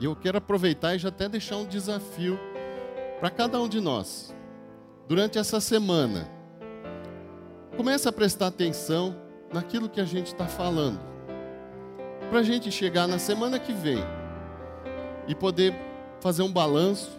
E 0.00 0.04
eu 0.04 0.16
quero 0.16 0.38
aproveitar 0.38 0.94
e 0.94 0.98
já 0.98 1.10
até 1.10 1.28
deixar 1.28 1.58
um 1.58 1.66
desafio 1.66 2.38
para 3.20 3.30
cada 3.30 3.60
um 3.60 3.68
de 3.68 3.80
nós. 3.80 4.34
Durante 5.06 5.38
essa 5.38 5.60
semana, 5.60 6.28
comece 7.76 8.08
a 8.08 8.12
prestar 8.12 8.48
atenção 8.48 9.14
naquilo 9.52 9.88
que 9.88 10.00
a 10.00 10.04
gente 10.04 10.28
está 10.28 10.46
falando. 10.46 11.00
Para 12.30 12.40
a 12.40 12.42
gente 12.42 12.70
chegar 12.70 13.06
na 13.06 13.18
semana 13.18 13.58
que 13.58 13.72
vem 13.72 13.98
e 15.28 15.34
poder 15.34 15.74
fazer 16.20 16.42
um 16.42 16.52
balanço 16.52 17.10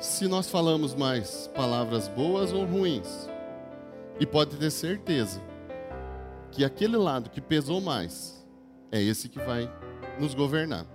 se 0.00 0.26
nós 0.26 0.50
falamos 0.50 0.94
mais 0.94 1.48
palavras 1.54 2.08
boas 2.08 2.52
ou 2.52 2.64
ruins. 2.64 3.28
E 4.18 4.26
pode 4.26 4.56
ter 4.56 4.70
certeza 4.70 5.40
que 6.50 6.64
aquele 6.64 6.96
lado 6.96 7.30
que 7.30 7.40
pesou 7.40 7.80
mais 7.80 8.44
é 8.90 9.00
esse 9.00 9.28
que 9.28 9.38
vai 9.38 9.70
nos 10.18 10.34
governar. 10.34 10.86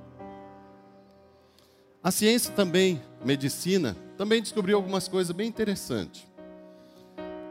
A 2.03 2.09
ciência 2.09 2.51
também 2.53 3.01
medicina, 3.23 3.95
também 4.17 4.41
descobriu 4.41 4.75
algumas 4.75 5.07
coisas 5.07 5.35
bem 5.35 5.47
interessantes. 5.47 6.27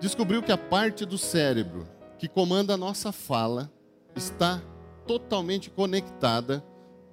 Descobriu 0.00 0.43
que 0.43 0.50
a 0.50 0.59
parte 0.59 1.05
do 1.05 1.17
cérebro 1.17 1.87
que 2.21 2.29
comanda 2.29 2.75
a 2.75 2.77
nossa 2.77 3.12
fala 3.12 3.73
está 4.15 4.61
totalmente 5.07 5.71
conectada 5.71 6.62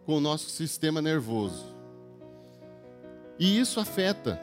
com 0.05 0.17
o 0.17 0.19
nosso 0.19 0.49
sistema 0.49 1.01
nervoso. 1.01 1.73
E 3.39 3.57
isso 3.57 3.79
afeta 3.79 4.37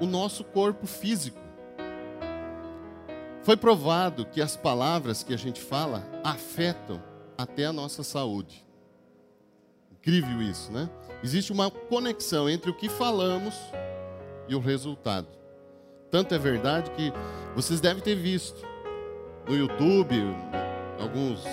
o 0.00 0.06
nosso 0.06 0.44
corpo 0.44 0.86
físico. 0.86 1.40
Foi 3.42 3.56
provado 3.56 4.24
que 4.26 4.40
as 4.40 4.56
palavras 4.56 5.24
que 5.24 5.34
a 5.34 5.36
gente 5.36 5.60
fala 5.60 6.04
afetam 6.22 7.02
até 7.36 7.66
a 7.66 7.72
nossa 7.72 8.04
saúde. 8.04 8.64
Incrível 9.90 10.40
isso, 10.40 10.70
né? 10.70 10.88
Existe 11.24 11.50
uma 11.50 11.68
conexão 11.68 12.48
entre 12.48 12.70
o 12.70 12.74
que 12.74 12.88
falamos 12.88 13.56
e 14.46 14.54
o 14.54 14.60
resultado. 14.60 15.26
Tanto 16.12 16.32
é 16.32 16.38
verdade 16.38 16.92
que 16.92 17.12
vocês 17.56 17.80
devem 17.80 18.00
ter 18.00 18.14
visto 18.14 18.75
no 19.48 19.56
YouTube, 19.56 20.16
alguns 20.98 21.44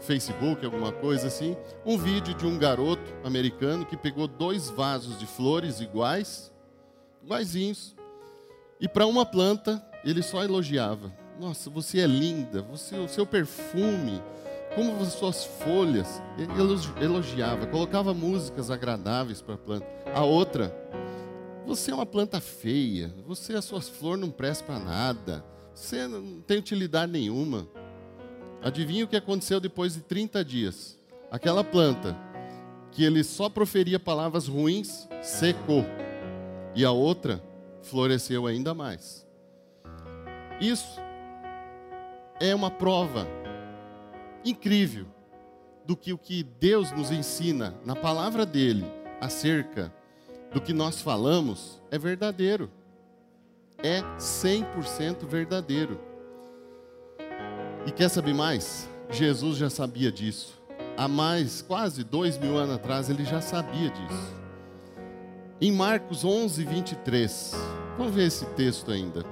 Facebook, 0.00 0.64
alguma 0.64 0.92
coisa 0.92 1.26
assim, 1.26 1.56
um 1.84 1.96
vídeo 1.96 2.34
de 2.34 2.46
um 2.46 2.58
garoto 2.58 3.02
americano 3.24 3.86
que 3.86 3.96
pegou 3.96 4.28
dois 4.28 4.68
vasos 4.70 5.18
de 5.18 5.26
flores 5.26 5.80
iguais, 5.80 6.52
iguaizinhos, 7.22 7.94
e 8.80 8.88
para 8.88 9.06
uma 9.06 9.24
planta 9.24 9.84
ele 10.04 10.22
só 10.22 10.42
elogiava. 10.44 11.12
Nossa, 11.40 11.70
você 11.70 12.00
é 12.00 12.06
linda, 12.06 12.62
você, 12.62 12.96
o 12.96 13.08
seu 13.08 13.26
perfume, 13.26 14.22
como 14.74 15.00
as 15.00 15.14
suas 15.14 15.44
folhas, 15.44 16.22
ele 16.36 16.52
elogiava, 17.04 17.66
colocava 17.66 18.12
músicas 18.12 18.70
agradáveis 18.70 19.40
para 19.40 19.54
a 19.54 19.58
planta. 19.58 19.86
A 20.14 20.22
outra, 20.22 20.74
você 21.66 21.90
é 21.90 21.94
uma 21.94 22.06
planta 22.06 22.40
feia, 22.40 23.12
você 23.26 23.54
as 23.54 23.64
suas 23.64 23.88
flores 23.88 24.20
não 24.20 24.30
prestam 24.30 24.66
para 24.66 24.78
nada, 24.84 25.44
você 25.74 26.06
não 26.06 26.40
tem 26.40 26.58
utilidade 26.58 27.10
nenhuma. 27.10 27.66
Adivinha 28.62 29.04
o 29.04 29.08
que 29.08 29.16
aconteceu 29.16 29.58
depois 29.60 29.94
de 29.94 30.00
30 30.02 30.44
dias? 30.44 30.98
Aquela 31.30 31.64
planta 31.64 32.16
que 32.92 33.04
ele 33.04 33.24
só 33.24 33.48
proferia 33.48 33.98
palavras 33.98 34.46
ruins, 34.46 35.08
secou. 35.20 35.84
E 36.76 36.84
a 36.84 36.92
outra 36.92 37.42
floresceu 37.82 38.46
ainda 38.46 38.72
mais. 38.72 39.26
Isso 40.60 41.00
é 42.40 42.54
uma 42.54 42.70
prova 42.70 43.26
incrível 44.44 45.06
do 45.84 45.96
que 45.96 46.12
o 46.12 46.18
que 46.18 46.42
Deus 46.42 46.92
nos 46.92 47.10
ensina 47.10 47.74
na 47.84 47.96
palavra 47.96 48.46
dele 48.46 48.84
acerca 49.20 49.92
do 50.52 50.60
que 50.60 50.72
nós 50.72 51.00
falamos 51.00 51.82
é 51.90 51.98
verdadeiro. 51.98 52.70
É 53.84 54.00
100% 54.18 55.26
verdadeiro. 55.26 56.00
E 57.84 57.92
quer 57.92 58.08
saber 58.08 58.32
mais? 58.32 58.88
Jesus 59.10 59.58
já 59.58 59.68
sabia 59.68 60.10
disso. 60.10 60.58
Há 60.96 61.06
mais, 61.06 61.60
quase 61.60 62.02
dois 62.02 62.38
mil 62.38 62.56
anos 62.56 62.76
atrás, 62.76 63.10
ele 63.10 63.26
já 63.26 63.42
sabia 63.42 63.90
disso. 63.90 64.34
Em 65.60 65.70
Marcos 65.70 66.24
11, 66.24 66.64
23. 66.64 67.52
Vamos 67.98 68.14
ver 68.14 68.28
esse 68.28 68.46
texto 68.54 68.90
ainda. 68.90 69.22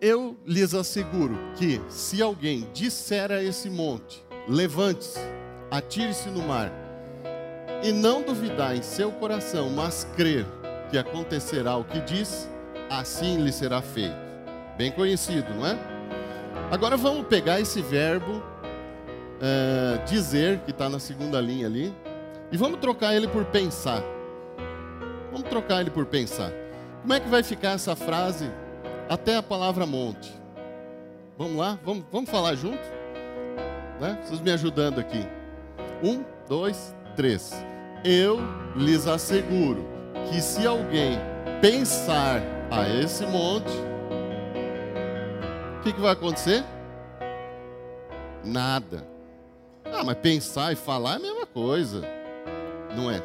Eu 0.00 0.34
lhes 0.46 0.72
asseguro 0.72 1.36
que, 1.56 1.78
se 1.90 2.22
alguém 2.22 2.66
disser 2.72 3.30
a 3.30 3.42
esse 3.42 3.68
monte: 3.68 4.24
levante-se, 4.48 5.20
atire-se 5.70 6.30
no 6.30 6.40
mar, 6.40 6.72
e 7.82 7.92
não 7.92 8.22
duvidar 8.22 8.76
em 8.76 8.82
seu 8.82 9.10
coração, 9.12 9.70
mas 9.70 10.06
crer 10.16 10.46
que 10.90 10.98
acontecerá 10.98 11.76
o 11.76 11.84
que 11.84 12.00
diz, 12.00 12.48
assim 12.90 13.42
lhe 13.42 13.52
será 13.52 13.82
feito. 13.82 14.16
Bem 14.76 14.90
conhecido, 14.90 15.52
não 15.54 15.66
é? 15.66 15.78
Agora 16.70 16.96
vamos 16.96 17.26
pegar 17.26 17.60
esse 17.60 17.80
verbo 17.80 18.42
é, 19.40 19.98
dizer, 20.04 20.60
que 20.60 20.70
está 20.70 20.88
na 20.88 20.98
segunda 20.98 21.40
linha 21.40 21.66
ali, 21.66 21.94
e 22.50 22.56
vamos 22.56 22.80
trocar 22.80 23.14
ele 23.14 23.28
por 23.28 23.44
pensar. 23.46 24.02
Vamos 25.30 25.48
trocar 25.48 25.80
ele 25.80 25.90
por 25.90 26.06
pensar. 26.06 26.50
Como 27.02 27.12
é 27.12 27.20
que 27.20 27.28
vai 27.28 27.42
ficar 27.42 27.72
essa 27.72 27.94
frase 27.94 28.50
até 29.08 29.36
a 29.36 29.42
palavra 29.42 29.86
monte. 29.86 30.32
Vamos 31.36 31.56
lá? 31.56 31.78
Vamos, 31.84 32.04
vamos 32.12 32.30
falar 32.30 32.54
junto? 32.54 32.82
Né? 34.00 34.18
Vocês 34.24 34.40
me 34.40 34.50
ajudando 34.50 34.98
aqui. 34.98 35.26
Um, 36.02 36.24
dois, 36.48 36.94
três. 37.16 37.64
Eu 38.04 38.38
lhes 38.76 39.06
asseguro 39.06 39.84
que 40.30 40.40
se 40.40 40.66
alguém 40.66 41.18
pensar 41.60 42.40
a 42.70 42.88
esse 42.88 43.26
monte, 43.26 43.72
o 45.78 45.82
que, 45.82 45.92
que 45.92 46.00
vai 46.00 46.12
acontecer? 46.12 46.64
Nada. 48.44 49.06
Ah, 49.84 50.04
mas 50.04 50.16
pensar 50.18 50.72
e 50.72 50.76
falar 50.76 51.14
é 51.14 51.16
a 51.16 51.18
mesma 51.18 51.46
coisa. 51.46 52.02
Não 52.94 53.10
é. 53.10 53.22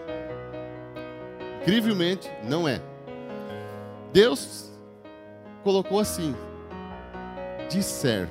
Incrivelmente, 1.62 2.30
não 2.44 2.68
é. 2.68 2.82
Deus 4.12 4.72
colocou 5.64 6.00
assim: 6.00 6.36
disser. 7.70 8.28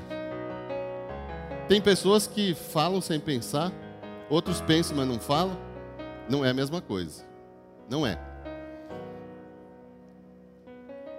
Tem 1.69 1.81
pessoas 1.81 2.27
que 2.27 2.55
falam 2.55 3.01
sem 3.01 3.19
pensar, 3.19 3.73
outros 4.29 4.61
pensam, 4.61 4.97
mas 4.97 5.07
não 5.07 5.19
falam. 5.19 5.57
Não 6.33 6.45
é 6.45 6.51
a 6.51 6.55
mesma 6.55 6.81
coisa. 6.81 7.25
Não 7.90 8.07
é. 8.07 8.18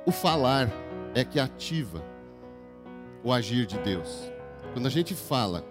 O 0.06 0.12
falar 0.12 0.70
é 1.14 1.24
que 1.24 1.40
ativa 1.40 2.04
o 3.24 3.32
agir 3.32 3.68
de 3.68 3.78
Deus. 3.78 4.32
Quando 4.74 4.88
a 4.88 4.90
gente 4.90 5.14
fala, 5.14 5.64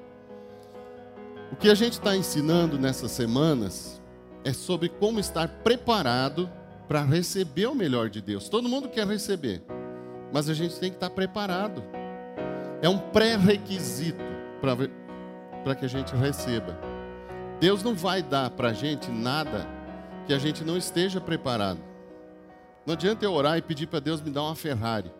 o 1.50 1.56
que 1.56 1.68
a 1.68 1.74
gente 1.74 1.94
está 1.94 2.16
ensinando 2.16 2.78
nessas 2.78 3.10
semanas 3.10 4.00
é 4.44 4.52
sobre 4.52 4.88
como 4.88 5.18
estar 5.18 5.48
preparado 5.64 6.48
para 6.86 7.02
receber 7.02 7.66
o 7.66 7.74
melhor 7.74 8.08
de 8.08 8.22
Deus. 8.22 8.48
Todo 8.48 8.68
mundo 8.68 8.88
quer 8.88 9.06
receber 9.06 9.62
mas 10.32 10.48
a 10.48 10.54
gente 10.54 10.80
tem 10.80 10.88
que 10.88 10.96
estar 10.96 11.10
preparado. 11.10 11.84
É 12.80 12.88
um 12.88 12.98
pré-requisito 12.98 14.24
para 15.64 15.74
que 15.74 15.84
a 15.84 15.88
gente 15.88 16.16
receba. 16.16 16.91
Deus 17.62 17.80
não 17.80 17.94
vai 17.94 18.24
dar 18.24 18.50
para 18.50 18.70
a 18.70 18.72
gente 18.72 19.08
nada 19.08 19.64
que 20.26 20.34
a 20.34 20.38
gente 20.38 20.64
não 20.64 20.76
esteja 20.76 21.20
preparado. 21.20 21.78
Não 22.84 22.94
adianta 22.94 23.24
eu 23.24 23.32
orar 23.32 23.56
e 23.56 23.62
pedir 23.62 23.86
para 23.86 24.00
Deus 24.00 24.20
me 24.20 24.32
dar 24.32 24.42
uma 24.42 24.56
Ferrari. 24.56 25.12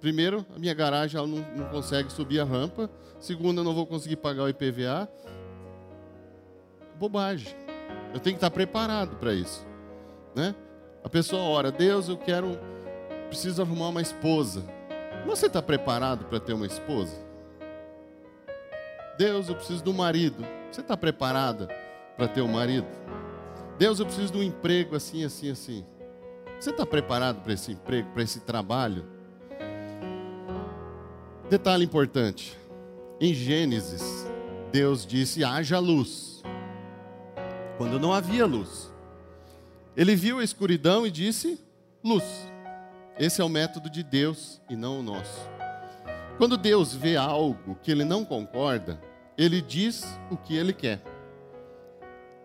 Primeiro, 0.00 0.46
a 0.54 0.58
minha 0.60 0.72
garagem 0.72 1.18
ela 1.18 1.26
não, 1.26 1.44
não 1.56 1.68
consegue 1.68 2.12
subir 2.12 2.38
a 2.38 2.44
rampa. 2.44 2.88
Segundo, 3.18 3.58
eu 3.58 3.64
não 3.64 3.74
vou 3.74 3.84
conseguir 3.84 4.14
pagar 4.18 4.44
o 4.44 4.48
IPVA. 4.48 5.10
Bobagem. 6.96 7.52
Eu 8.14 8.20
tenho 8.20 8.36
que 8.36 8.38
estar 8.44 8.50
preparado 8.52 9.16
para 9.16 9.34
isso. 9.34 9.66
Né? 10.36 10.54
A 11.02 11.08
pessoa 11.08 11.42
ora, 11.42 11.72
Deus, 11.72 12.08
eu 12.08 12.16
quero 12.16 12.56
preciso 13.26 13.60
arrumar 13.62 13.88
uma 13.88 14.00
esposa. 14.00 14.62
Você 15.26 15.46
está 15.46 15.60
preparado 15.60 16.24
para 16.26 16.38
ter 16.38 16.52
uma 16.52 16.66
esposa? 16.66 17.16
Deus, 19.18 19.48
eu 19.48 19.56
preciso 19.56 19.82
um 19.90 19.92
marido. 19.92 20.61
Você 20.72 20.80
está 20.80 20.96
preparada 20.96 21.68
para 22.16 22.26
ter 22.26 22.40
um 22.40 22.48
marido? 22.48 22.86
Deus, 23.78 24.00
eu 24.00 24.06
preciso 24.06 24.32
de 24.32 24.38
um 24.38 24.42
emprego 24.42 24.96
assim, 24.96 25.22
assim, 25.22 25.50
assim. 25.50 25.84
Você 26.58 26.70
está 26.70 26.86
preparado 26.86 27.42
para 27.42 27.52
esse 27.52 27.72
emprego, 27.72 28.08
para 28.14 28.22
esse 28.22 28.40
trabalho? 28.40 29.04
Detalhe 31.50 31.84
importante: 31.84 32.58
em 33.20 33.34
Gênesis, 33.34 34.26
Deus 34.72 35.04
disse: 35.04 35.44
haja 35.44 35.78
luz. 35.78 36.42
Quando 37.76 38.00
não 38.00 38.10
havia 38.10 38.46
luz, 38.46 38.90
ele 39.94 40.16
viu 40.16 40.38
a 40.38 40.44
escuridão 40.44 41.06
e 41.06 41.10
disse: 41.10 41.60
luz. 42.02 42.24
Esse 43.18 43.42
é 43.42 43.44
o 43.44 43.48
método 43.50 43.90
de 43.90 44.02
Deus 44.02 44.58
e 44.70 44.74
não 44.74 45.00
o 45.00 45.02
nosso. 45.02 45.46
Quando 46.38 46.56
Deus 46.56 46.94
vê 46.94 47.14
algo 47.14 47.76
que 47.82 47.90
ele 47.90 48.06
não 48.06 48.24
concorda, 48.24 48.98
ele 49.36 49.60
diz 49.60 50.04
o 50.30 50.36
que 50.36 50.56
ele 50.56 50.72
quer. 50.72 51.02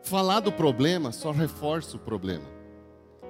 Falar 0.04 0.40
do 0.40 0.52
problema 0.52 1.12
só 1.12 1.32
reforça 1.32 1.98
o 1.98 2.00
problema. 2.00 2.46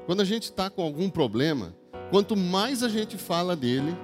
Quando 0.05 0.21
a 0.21 0.25
gente 0.25 0.43
está 0.43 0.69
com 0.69 0.83
algum 0.83 1.09
problema, 1.09 1.75
quanto 2.11 2.35
mais 2.35 2.83
a 2.83 2.89
gente 2.89 3.17
fala 3.17 3.55
dele, 3.55 3.97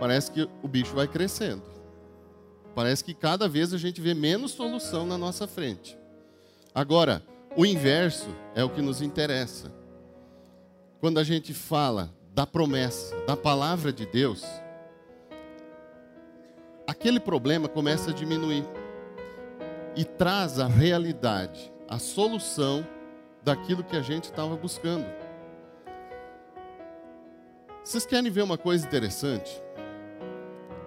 parece 0.00 0.30
que 0.30 0.48
o 0.62 0.68
bicho 0.68 0.94
vai 0.94 1.06
crescendo. 1.06 1.62
Parece 2.74 3.04
que 3.04 3.12
cada 3.12 3.48
vez 3.48 3.74
a 3.74 3.78
gente 3.78 4.00
vê 4.00 4.14
menos 4.14 4.52
solução 4.52 5.06
na 5.06 5.18
nossa 5.18 5.46
frente. 5.46 5.96
Agora, 6.74 7.22
o 7.56 7.66
inverso 7.66 8.28
é 8.54 8.64
o 8.64 8.70
que 8.70 8.80
nos 8.80 9.02
interessa. 9.02 9.70
Quando 10.98 11.18
a 11.18 11.24
gente 11.24 11.52
fala 11.52 12.12
da 12.34 12.46
promessa, 12.46 13.14
da 13.26 13.36
palavra 13.36 13.92
de 13.92 14.06
Deus, 14.06 14.42
aquele 17.02 17.18
problema 17.18 17.68
começa 17.68 18.12
a 18.12 18.14
diminuir 18.14 18.64
e 19.96 20.04
traz 20.04 20.60
a 20.60 20.68
realidade, 20.68 21.72
a 21.88 21.98
solução 21.98 22.86
daquilo 23.42 23.82
que 23.82 23.96
a 23.96 24.02
gente 24.02 24.26
estava 24.26 24.54
buscando. 24.54 25.04
Vocês 27.82 28.06
querem 28.06 28.30
ver 28.30 28.42
uma 28.42 28.56
coisa 28.56 28.86
interessante? 28.86 29.50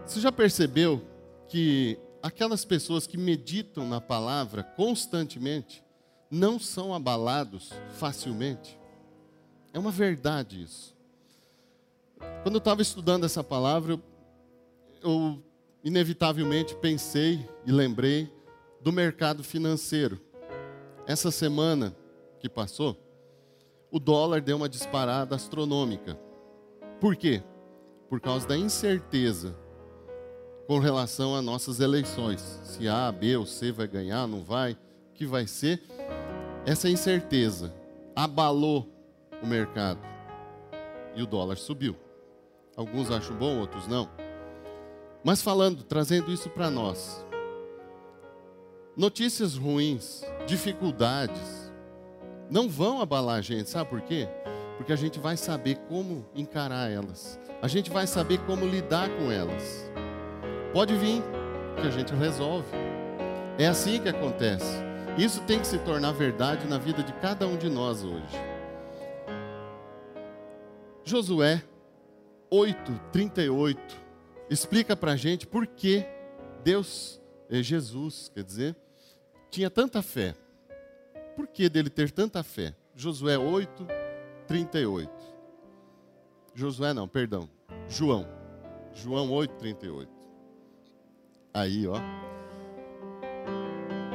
Você 0.06 0.22
já 0.22 0.32
percebeu 0.32 1.02
que 1.50 2.00
aquelas 2.24 2.64
pessoas 2.64 3.06
que 3.06 3.18
meditam 3.18 3.86
na 3.86 4.00
palavra 4.00 4.64
constantemente 4.64 5.84
não 6.32 6.58
são 6.58 6.94
abalados 6.94 7.74
facilmente? 8.00 8.80
É 9.74 9.78
uma 9.78 9.92
verdade 9.92 10.64
isso. 10.64 10.96
Quando 12.42 12.56
eu 12.56 12.60
estava 12.60 12.82
estudando 12.82 13.26
essa 13.26 13.44
palavra, 13.44 14.02
eu, 15.04 15.44
inevitavelmente 15.86 16.76
pensei 16.76 17.48
e 17.64 17.72
lembrei 17.72 18.34
do 18.82 18.92
mercado 18.92 19.44
financeiro. 19.44 20.20
Essa 21.06 21.30
semana 21.30 21.96
que 22.40 22.50
passou, 22.50 22.98
o 23.92 24.00
dólar 24.00 24.42
deu 24.42 24.58
uma 24.58 24.68
disparada 24.68 25.36
astronômica. 25.36 26.20
Por 27.00 27.16
quê? 27.16 27.44
Por 28.10 28.20
causa 28.20 28.48
da 28.48 28.58
incerteza 28.58 29.56
com 30.68 30.80
relação 30.80 31.36
a 31.36 31.42
nossas 31.42 31.80
eleições. 31.80 32.42
Se 32.64 32.88
A, 32.88 33.12
B 33.12 33.38
ou 33.38 33.46
C 33.46 33.72
vai 33.72 33.88
ganhar, 33.88 34.28
não 34.28 34.44
vai, 34.44 34.72
o 34.72 35.14
que 35.14 35.28
vai 35.28 35.46
ser? 35.46 35.84
Essa 36.66 36.90
incerteza 36.90 37.72
abalou 38.16 38.92
o 39.40 39.46
mercado 39.46 40.00
e 41.16 41.22
o 41.22 41.28
dólar 41.28 41.58
subiu. 41.58 41.96
Alguns 42.76 43.12
acham 43.12 43.38
bom, 43.38 43.60
outros 43.60 43.88
não. 43.88 44.25
Mas 45.26 45.42
falando, 45.42 45.82
trazendo 45.82 46.32
isso 46.32 46.52
para 46.52 46.70
nós. 46.70 47.26
Notícias 48.96 49.58
ruins, 49.58 50.24
dificuldades, 50.46 51.74
não 52.48 52.70
vão 52.70 53.02
abalar 53.02 53.40
a 53.40 53.42
gente, 53.42 53.68
sabe 53.68 53.90
por 53.90 54.02
quê? 54.02 54.30
Porque 54.78 54.94
a 54.94 54.96
gente 54.96 55.20
vai 55.20 55.36
saber 55.36 55.78
como 55.90 56.30
encarar 56.36 56.92
elas, 56.92 57.40
a 57.60 57.68
gente 57.68 57.90
vai 57.90 58.06
saber 58.06 58.38
como 58.46 58.68
lidar 58.68 59.10
com 59.18 59.32
elas. 59.32 59.92
Pode 60.72 60.96
vir, 60.96 61.24
que 61.82 61.88
a 61.88 61.90
gente 61.90 62.14
resolve. 62.14 62.70
É 63.58 63.66
assim 63.66 64.00
que 64.00 64.10
acontece. 64.10 64.78
Isso 65.18 65.42
tem 65.42 65.60
que 65.60 65.66
se 65.66 65.80
tornar 65.80 66.12
verdade 66.12 66.68
na 66.68 66.78
vida 66.78 67.02
de 67.02 67.14
cada 67.14 67.48
um 67.48 67.58
de 67.58 67.68
nós 67.68 68.04
hoje. 68.04 68.38
Josué 71.04 71.64
8:38 72.52 74.05
explica 74.50 74.96
para 74.96 75.14
a 75.14 75.16
gente 75.16 75.48
por 75.48 75.66
que 75.68 76.06
Deus, 76.64 77.22
é 77.50 77.62
Jesus, 77.62 78.32
quer 78.34 78.44
dizer, 78.44 78.76
tinha 79.50 79.70
tanta 79.70 80.02
fé. 80.02 80.36
Por 81.36 81.48
que 81.48 81.70
dele 81.70 81.90
ter 81.90 82.12
tanta 82.12 82.44
fé? 82.44 82.74
Josué 82.96 83.38
8:38. 83.38 85.10
Josué 86.54 86.94
não, 86.94 87.08
perdão. 87.08 87.50
João. 87.88 88.28
João 88.94 89.30
8:38. 89.32 90.08
Aí, 91.54 91.88
ó. 91.88 91.98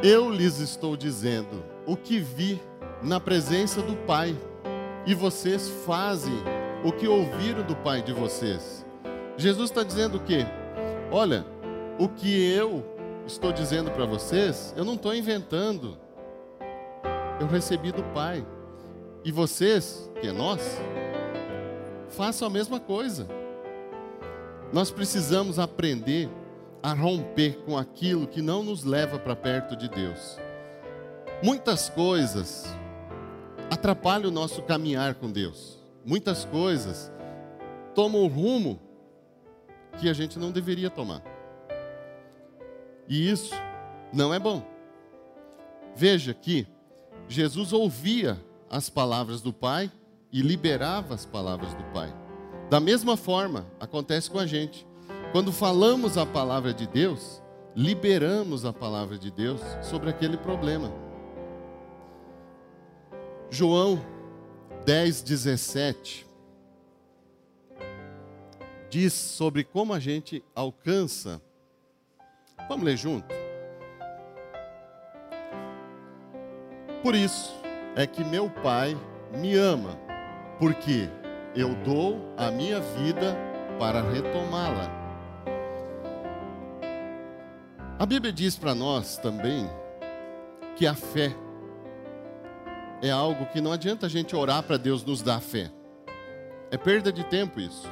Eu 0.02 0.30
lhes 0.30 0.58
estou 0.58 0.96
dizendo 0.96 1.62
o 1.86 1.96
que 1.96 2.18
vi 2.18 2.60
na 3.02 3.20
presença 3.20 3.82
do 3.82 3.96
Pai, 4.06 4.34
e 5.06 5.14
vocês 5.14 5.68
fazem 5.86 6.34
o 6.84 6.92
que 6.92 7.06
ouviram 7.06 7.62
do 7.66 7.76
Pai 7.76 8.02
de 8.02 8.12
vocês. 8.12 8.84
Jesus 9.40 9.70
está 9.70 9.82
dizendo 9.82 10.18
o 10.18 10.20
quê? 10.20 10.44
Olha, 11.10 11.46
o 11.98 12.06
que 12.08 12.52
eu 12.52 12.84
estou 13.26 13.50
dizendo 13.52 13.90
para 13.90 14.04
vocês, 14.04 14.74
eu 14.76 14.84
não 14.84 14.94
estou 14.94 15.14
inventando. 15.14 15.96
Eu 17.40 17.46
recebi 17.46 17.90
do 17.90 18.02
Pai. 18.12 18.46
E 19.24 19.32
vocês, 19.32 20.10
que 20.20 20.28
é 20.28 20.32
nós, 20.32 20.60
façam 22.10 22.46
a 22.48 22.50
mesma 22.50 22.78
coisa. 22.78 23.26
Nós 24.74 24.90
precisamos 24.90 25.58
aprender 25.58 26.28
a 26.82 26.92
romper 26.92 27.62
com 27.64 27.78
aquilo 27.78 28.26
que 28.26 28.42
não 28.42 28.62
nos 28.62 28.84
leva 28.84 29.18
para 29.18 29.34
perto 29.34 29.74
de 29.74 29.88
Deus. 29.88 30.38
Muitas 31.42 31.88
coisas 31.88 32.66
atrapalham 33.70 34.28
o 34.28 34.34
nosso 34.34 34.60
caminhar 34.62 35.14
com 35.14 35.30
Deus. 35.30 35.78
Muitas 36.04 36.44
coisas 36.44 37.10
tomam 37.94 38.22
o 38.22 38.26
rumo 38.26 38.89
que 40.00 40.08
a 40.08 40.12
gente 40.14 40.38
não 40.38 40.50
deveria 40.50 40.88
tomar. 40.88 41.22
E 43.06 43.30
isso 43.30 43.54
não 44.12 44.32
é 44.32 44.38
bom. 44.38 44.64
Veja 45.94 46.32
que 46.32 46.66
Jesus 47.28 47.72
ouvia 47.72 48.42
as 48.70 48.88
palavras 48.88 49.42
do 49.42 49.52
Pai 49.52 49.92
e 50.32 50.40
liberava 50.40 51.14
as 51.14 51.26
palavras 51.26 51.74
do 51.74 51.84
Pai. 51.92 52.12
Da 52.70 52.80
mesma 52.80 53.16
forma, 53.16 53.66
acontece 53.78 54.30
com 54.30 54.38
a 54.38 54.46
gente. 54.46 54.86
Quando 55.32 55.52
falamos 55.52 56.16
a 56.16 56.24
palavra 56.24 56.72
de 56.72 56.86
Deus, 56.86 57.42
liberamos 57.76 58.64
a 58.64 58.72
palavra 58.72 59.18
de 59.18 59.30
Deus 59.30 59.60
sobre 59.82 60.08
aquele 60.08 60.36
problema. 60.36 60.90
João 63.50 64.00
10, 64.86 65.22
17 65.22 66.29
diz 68.90 69.12
sobre 69.12 69.62
como 69.62 69.94
a 69.94 70.00
gente 70.00 70.44
alcança. 70.54 71.40
Vamos 72.68 72.84
ler 72.84 72.96
junto? 72.96 73.28
Por 77.02 77.14
isso 77.14 77.54
é 77.96 78.06
que 78.06 78.22
meu 78.24 78.50
Pai 78.50 78.96
me 79.32 79.54
ama, 79.54 79.96
porque 80.58 81.08
eu 81.54 81.74
dou 81.76 82.34
a 82.36 82.50
minha 82.50 82.80
vida 82.80 83.36
para 83.78 84.02
retomá-la. 84.02 84.90
A 87.98 88.04
Bíblia 88.04 88.32
diz 88.32 88.56
para 88.56 88.74
nós 88.74 89.16
também 89.18 89.68
que 90.76 90.86
a 90.86 90.94
fé 90.94 91.34
é 93.02 93.10
algo 93.10 93.46
que 93.46 93.60
não 93.60 93.72
adianta 93.72 94.06
a 94.06 94.08
gente 94.08 94.36
orar 94.36 94.62
para 94.62 94.76
Deus 94.76 95.04
nos 95.04 95.22
dar 95.22 95.40
fé. 95.40 95.70
É 96.70 96.76
perda 96.76 97.12
de 97.12 97.24
tempo 97.24 97.60
isso. 97.60 97.88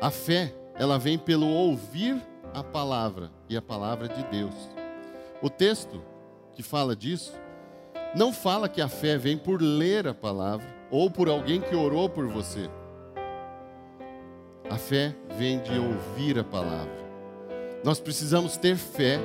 A 0.00 0.10
fé, 0.10 0.54
ela 0.74 0.98
vem 0.98 1.18
pelo 1.18 1.46
ouvir 1.46 2.20
a 2.52 2.62
palavra 2.62 3.30
e 3.48 3.56
a 3.56 3.62
palavra 3.62 4.08
de 4.08 4.22
Deus. 4.24 4.54
O 5.42 5.50
texto 5.50 6.02
que 6.54 6.62
fala 6.62 6.94
disso 6.94 7.32
não 8.14 8.32
fala 8.32 8.68
que 8.68 8.80
a 8.80 8.88
fé 8.88 9.18
vem 9.18 9.36
por 9.36 9.60
ler 9.60 10.06
a 10.06 10.14
palavra 10.14 10.66
ou 10.90 11.10
por 11.10 11.28
alguém 11.28 11.60
que 11.60 11.74
orou 11.74 12.08
por 12.08 12.28
você. 12.28 12.70
A 14.70 14.76
fé 14.76 15.14
vem 15.36 15.58
de 15.60 15.78
ouvir 15.78 16.38
a 16.38 16.44
palavra. 16.44 17.04
Nós 17.82 18.00
precisamos 18.00 18.56
ter 18.56 18.76
fé 18.76 19.18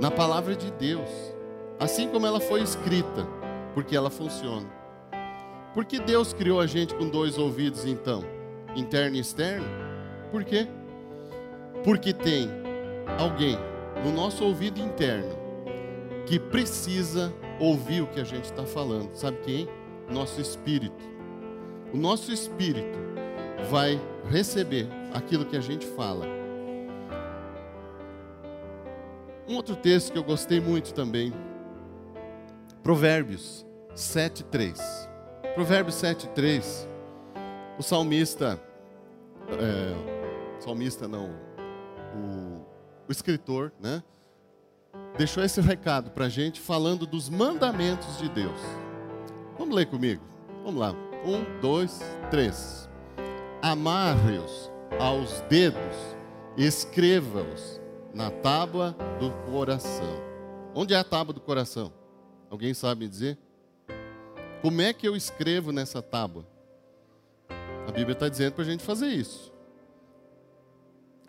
na 0.00 0.10
palavra 0.10 0.54
de 0.54 0.70
Deus, 0.72 1.08
assim 1.78 2.08
como 2.08 2.26
ela 2.26 2.40
foi 2.40 2.62
escrita, 2.62 3.26
porque 3.74 3.96
ela 3.96 4.10
funciona. 4.10 4.68
Por 5.72 5.84
que 5.84 5.98
Deus 5.98 6.32
criou 6.32 6.60
a 6.60 6.66
gente 6.66 6.94
com 6.94 7.08
dois 7.08 7.38
ouvidos 7.38 7.84
então? 7.84 8.24
Interno 8.74 9.16
e 9.16 9.20
externo? 9.20 9.85
Por 10.36 10.44
quê? 10.44 10.68
Porque 11.82 12.12
tem 12.12 12.50
alguém 13.18 13.56
no 14.04 14.12
nosso 14.12 14.44
ouvido 14.44 14.78
interno 14.78 15.34
que 16.26 16.38
precisa 16.38 17.32
ouvir 17.58 18.02
o 18.02 18.06
que 18.06 18.20
a 18.20 18.24
gente 18.24 18.44
está 18.44 18.66
falando. 18.66 19.14
Sabe 19.14 19.38
quem? 19.38 19.66
Nosso 20.10 20.38
espírito. 20.38 21.02
O 21.90 21.96
nosso 21.96 22.30
espírito 22.30 22.98
vai 23.70 23.98
receber 24.28 24.86
aquilo 25.14 25.46
que 25.46 25.56
a 25.56 25.60
gente 25.62 25.86
fala 25.86 26.26
Um 29.48 29.54
outro 29.54 29.74
texto 29.74 30.12
que 30.12 30.18
eu 30.18 30.24
gostei 30.24 30.60
muito 30.60 30.92
também, 30.92 31.32
Provérbios 32.82 33.64
7:3. 33.94 34.78
Provérbios 35.54 35.94
7:3. 35.94 36.86
O 37.78 37.82
salmista, 37.82 38.60
é, 39.48 40.15
salmista 40.58 41.06
não, 41.06 41.30
o, 42.14 42.66
o 43.08 43.12
escritor, 43.12 43.72
né? 43.80 44.02
Deixou 45.16 45.42
esse 45.42 45.60
recado 45.60 46.10
para 46.10 46.26
a 46.26 46.28
gente 46.28 46.60
falando 46.60 47.06
dos 47.06 47.28
mandamentos 47.28 48.18
de 48.18 48.28
Deus. 48.28 48.58
Vamos 49.58 49.74
ler 49.74 49.86
comigo? 49.86 50.22
Vamos 50.64 50.80
lá. 50.80 50.92
Um, 51.24 51.60
dois, 51.60 52.00
três. 52.30 52.88
Amarre-os 53.62 54.70
aos 54.98 55.40
dedos, 55.42 55.96
escreva-os 56.56 57.80
na 58.14 58.30
tábua 58.30 58.96
do 59.18 59.30
coração. 59.50 60.22
Onde 60.74 60.94
é 60.94 60.96
a 60.96 61.04
tábua 61.04 61.32
do 61.32 61.40
coração? 61.40 61.92
Alguém 62.50 62.74
sabe 62.74 63.04
me 63.04 63.08
dizer? 63.08 63.38
Como 64.62 64.80
é 64.80 64.92
que 64.92 65.06
eu 65.06 65.16
escrevo 65.16 65.72
nessa 65.72 66.02
tábua? 66.02 66.46
A 67.88 67.92
Bíblia 67.92 68.12
está 68.12 68.28
dizendo 68.28 68.52
para 68.52 68.62
a 68.62 68.66
gente 68.66 68.82
fazer 68.82 69.08
isso. 69.08 69.52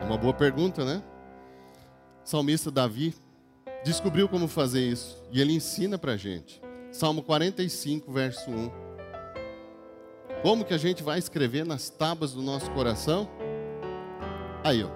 Uma 0.00 0.16
boa 0.16 0.32
pergunta, 0.32 0.84
né? 0.84 1.02
O 2.24 2.28
salmista 2.28 2.70
Davi 2.70 3.14
descobriu 3.84 4.28
como 4.28 4.48
fazer 4.48 4.80
isso 4.80 5.22
e 5.30 5.40
ele 5.40 5.52
ensina 5.52 5.98
para 5.98 6.16
gente. 6.16 6.60
Salmo 6.90 7.22
45, 7.22 8.10
verso 8.10 8.50
1. 8.50 8.70
Como 10.42 10.64
que 10.64 10.72
a 10.72 10.78
gente 10.78 11.02
vai 11.02 11.18
escrever 11.18 11.64
nas 11.64 11.90
tábuas 11.90 12.32
do 12.32 12.42
nosso 12.42 12.70
coração? 12.70 13.28
Aí, 14.62 14.84
ó. 14.84 14.90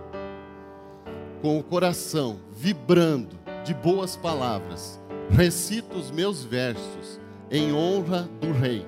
Com 1.41 1.59
o 1.59 1.63
coração 1.63 2.39
vibrando 2.53 3.37
de 3.65 3.75
boas 3.75 4.17
palavras, 4.17 5.01
recito 5.31 5.97
os 5.97 6.11
meus 6.11 6.45
versos 6.45 7.21
em 7.51 7.73
honra 7.73 8.29
do 8.41 8.53
Rei. 8.53 8.87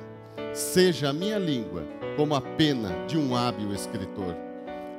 Seja 0.53 1.11
a 1.11 1.13
minha 1.13 1.39
língua 1.39 1.85
como 2.17 2.35
a 2.35 2.41
pena 2.41 3.05
de 3.07 3.19
um 3.19 3.35
hábil 3.35 3.75
escritor. 3.75 4.37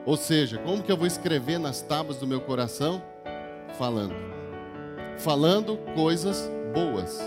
Ou 0.06 0.16
seja, 0.16 0.58
como 0.60 0.84
que 0.84 0.92
eu 0.92 0.98
vou 0.98 1.08
escrever 1.08 1.58
nas 1.58 1.82
tábuas 1.82 2.18
do 2.18 2.28
meu 2.28 2.40
coração? 2.42 3.02
Falando. 3.78 4.14
Falando 5.18 5.78
coisas 5.96 6.50
boas. 6.74 7.20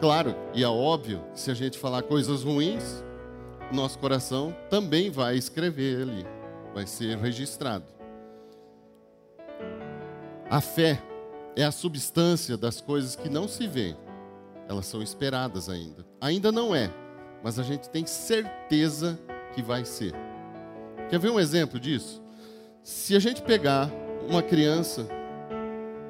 Claro, 0.00 0.34
e 0.54 0.62
é 0.62 0.68
óbvio, 0.68 1.22
se 1.34 1.50
a 1.50 1.54
gente 1.54 1.78
falar 1.78 2.02
coisas 2.02 2.42
ruins, 2.42 3.04
nosso 3.72 3.98
coração 3.98 4.54
também 4.70 5.10
vai 5.10 5.36
escrever 5.36 6.02
ali, 6.02 6.26
vai 6.74 6.86
ser 6.86 7.16
registrado. 7.18 7.84
A 10.48 10.60
fé 10.60 11.02
é 11.56 11.64
a 11.64 11.72
substância 11.72 12.56
das 12.56 12.80
coisas 12.80 13.16
que 13.16 13.28
não 13.28 13.48
se 13.48 13.66
vê, 13.66 13.96
elas 14.68 14.86
são 14.86 15.02
esperadas 15.02 15.68
ainda. 15.68 16.04
Ainda 16.20 16.52
não 16.52 16.74
é, 16.74 16.90
mas 17.42 17.58
a 17.58 17.62
gente 17.62 17.88
tem 17.90 18.06
certeza 18.06 19.18
que 19.54 19.62
vai 19.62 19.84
ser. 19.84 20.25
Quer 21.08 21.18
ver 21.18 21.30
um 21.30 21.38
exemplo 21.38 21.78
disso? 21.78 22.22
Se 22.82 23.14
a 23.14 23.18
gente 23.18 23.42
pegar 23.42 23.90
uma 24.28 24.42
criança, 24.42 25.06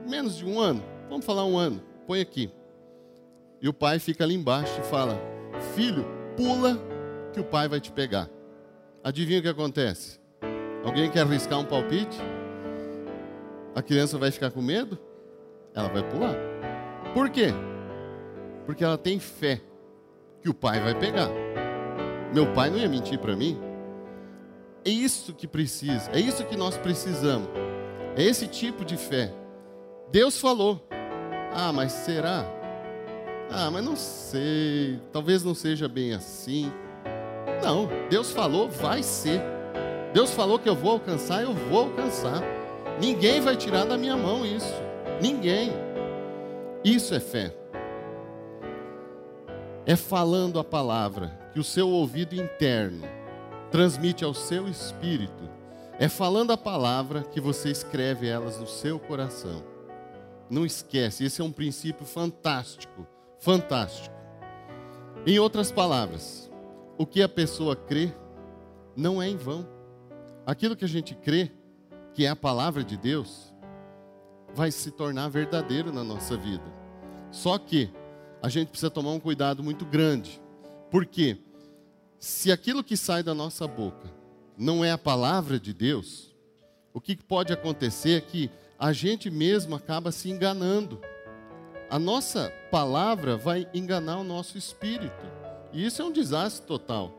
menos 0.09 0.37
de 0.37 0.45
um 0.45 0.59
ano, 0.59 0.83
vamos 1.09 1.25
falar 1.25 1.45
um 1.45 1.59
ano, 1.59 1.83
põe 2.07 2.21
aqui, 2.21 2.51
e 3.61 3.69
o 3.69 3.73
pai 3.73 3.99
fica 3.99 4.25
ali 4.25 4.35
embaixo 4.35 4.79
e 4.81 4.85
fala: 4.85 5.21
Filho, 5.75 6.05
pula 6.37 6.79
que 7.33 7.41
o 7.41 7.45
pai 7.45 7.69
vai 7.69 7.81
te 7.81 7.91
pegar. 7.93 8.29
Adivinha 9.03 9.39
o 9.39 9.43
que 9.43 9.49
acontece? 9.49 10.19
Alguém 10.85 11.11
quer 11.11 11.21
arriscar 11.21 11.59
um 11.59 11.65
palpite? 11.65 12.17
A 13.75 13.83
criança 13.83 14.17
vai 14.19 14.31
ficar 14.31 14.51
com 14.51 14.63
medo? 14.63 14.99
Ela 15.75 15.89
vai 15.89 16.03
pular. 16.03 16.35
Por 17.13 17.29
quê? 17.29 17.49
Porque 18.65 18.83
ela 18.83 18.97
tem 18.97 19.19
fé 19.19 19.61
que 20.41 20.49
o 20.49 20.55
pai 20.55 20.81
vai 20.81 20.99
pegar. 20.99 21.29
Meu 22.35 22.53
pai 22.53 22.71
não 22.71 22.79
ia 22.79 22.89
mentir 22.89 23.19
para 23.19 23.37
mim. 23.37 23.59
É 24.87 24.89
isso 24.89 25.35
que 25.35 25.49
precisa, 25.49 26.09
é 26.13 26.21
isso 26.21 26.45
que 26.45 26.57
nós 26.57 26.79
precisamos. 26.79 27.49
É 28.15 28.23
esse 28.23 28.47
tipo 28.47 28.85
de 28.85 28.97
fé. 28.97 29.35
Deus 30.13 30.39
falou. 30.41 30.87
Ah, 31.53 31.73
mas 31.73 31.91
será? 31.91 32.47
Ah, 33.51 33.69
mas 33.69 33.85
não 33.85 33.97
sei. 33.97 35.01
Talvez 35.13 35.43
não 35.43 35.57
seja 35.57 35.89
bem 35.89 36.15
assim. 36.15 36.71
Não, 37.65 37.89
Deus 38.09 38.31
falou, 38.31 38.69
vai 38.69 39.03
ser. 39.03 39.43
Deus 40.15 40.31
falou 40.31 40.57
que 40.57 40.69
eu 40.69 40.77
vou 40.77 40.93
alcançar, 40.93 41.43
eu 41.43 41.53
vou 41.53 41.81
alcançar. 41.81 42.41
Ninguém 43.01 43.41
vai 43.41 43.57
tirar 43.57 43.87
da 43.87 43.99
minha 43.99 44.17
mão 44.17 44.47
isso. 44.47 44.73
Ninguém. 45.21 45.73
Isso 46.85 47.13
é 47.13 47.19
fé. 47.19 47.53
É 49.85 49.97
falando 49.97 50.61
a 50.61 50.65
palavra 50.65 51.37
que 51.53 51.59
o 51.59 51.65
seu 51.65 51.89
ouvido 51.89 52.37
interno 52.37 53.16
transmite 53.71 54.25
ao 54.25 54.35
seu 54.35 54.69
espírito. 54.69 55.49
É 55.99 56.09
falando 56.09 56.53
a 56.53 56.57
palavra 56.57 57.23
que 57.23 57.41
você 57.41 57.71
escreve 57.71 58.29
elas 58.29 58.59
no 58.59 58.67
seu 58.67 58.99
coração. 58.99 59.63
Não 60.49 60.65
esquece, 60.65 61.25
esse 61.25 61.41
é 61.41 61.45
um 61.45 61.51
princípio 61.51 62.05
fantástico, 62.05 63.07
fantástico. 63.41 64.15
Em 65.27 65.39
outras 65.39 65.73
palavras, 65.73 66.51
o 66.97 67.05
que 67.05 67.23
a 67.23 67.29
pessoa 67.29 67.75
crê 67.75 68.13
não 68.95 69.21
é 69.21 69.29
em 69.29 69.37
vão. 69.37 69.67
Aquilo 70.47 70.77
que 70.77 70.85
a 70.85 70.89
gente 70.89 71.15
crê, 71.15 71.51
que 72.15 72.25
é 72.25 72.29
a 72.29 72.37
palavra 72.37 72.85
de 72.85 72.97
Deus, 72.97 73.53
vai 74.55 74.71
se 74.71 74.91
tornar 74.91 75.29
verdadeiro 75.29 75.93
na 75.93 76.05
nossa 76.05 76.37
vida. 76.37 76.65
Só 77.31 77.59
que 77.59 77.91
a 78.43 78.49
gente 78.49 78.69
precisa 78.69 78.91
tomar 78.91 79.11
um 79.11 79.21
cuidado 79.21 79.63
muito 79.63 79.85
grande. 79.85 80.41
Porque 80.91 81.37
se 82.27 82.51
aquilo 82.51 82.83
que 82.83 82.97
sai 82.97 83.23
da 83.23 83.33
nossa 83.33 83.69
boca 83.69 84.11
não 84.59 84.85
é 84.85 84.91
a 84.91 84.99
palavra 84.99 85.61
de 85.61 85.73
Deus, 85.73 86.35
o 86.93 87.01
que 87.01 87.15
pode 87.15 87.53
acontecer 87.53 88.17
é 88.17 88.21
que 88.21 88.51
a 88.77 88.93
gente 88.93 89.31
mesmo 89.31 89.77
acaba 89.77 90.11
se 90.11 90.29
enganando. 90.29 91.01
A 91.89 92.01
nossa 92.01 92.53
palavra 92.69 93.37
vai 93.37 93.69
enganar 93.73 94.19
o 94.19 94.25
nosso 94.25 94.59
espírito. 94.59 95.25
E 95.73 95.87
isso 95.87 96.03
é 96.03 96.05
um 96.05 96.11
desastre 96.11 96.67
total. 96.67 97.13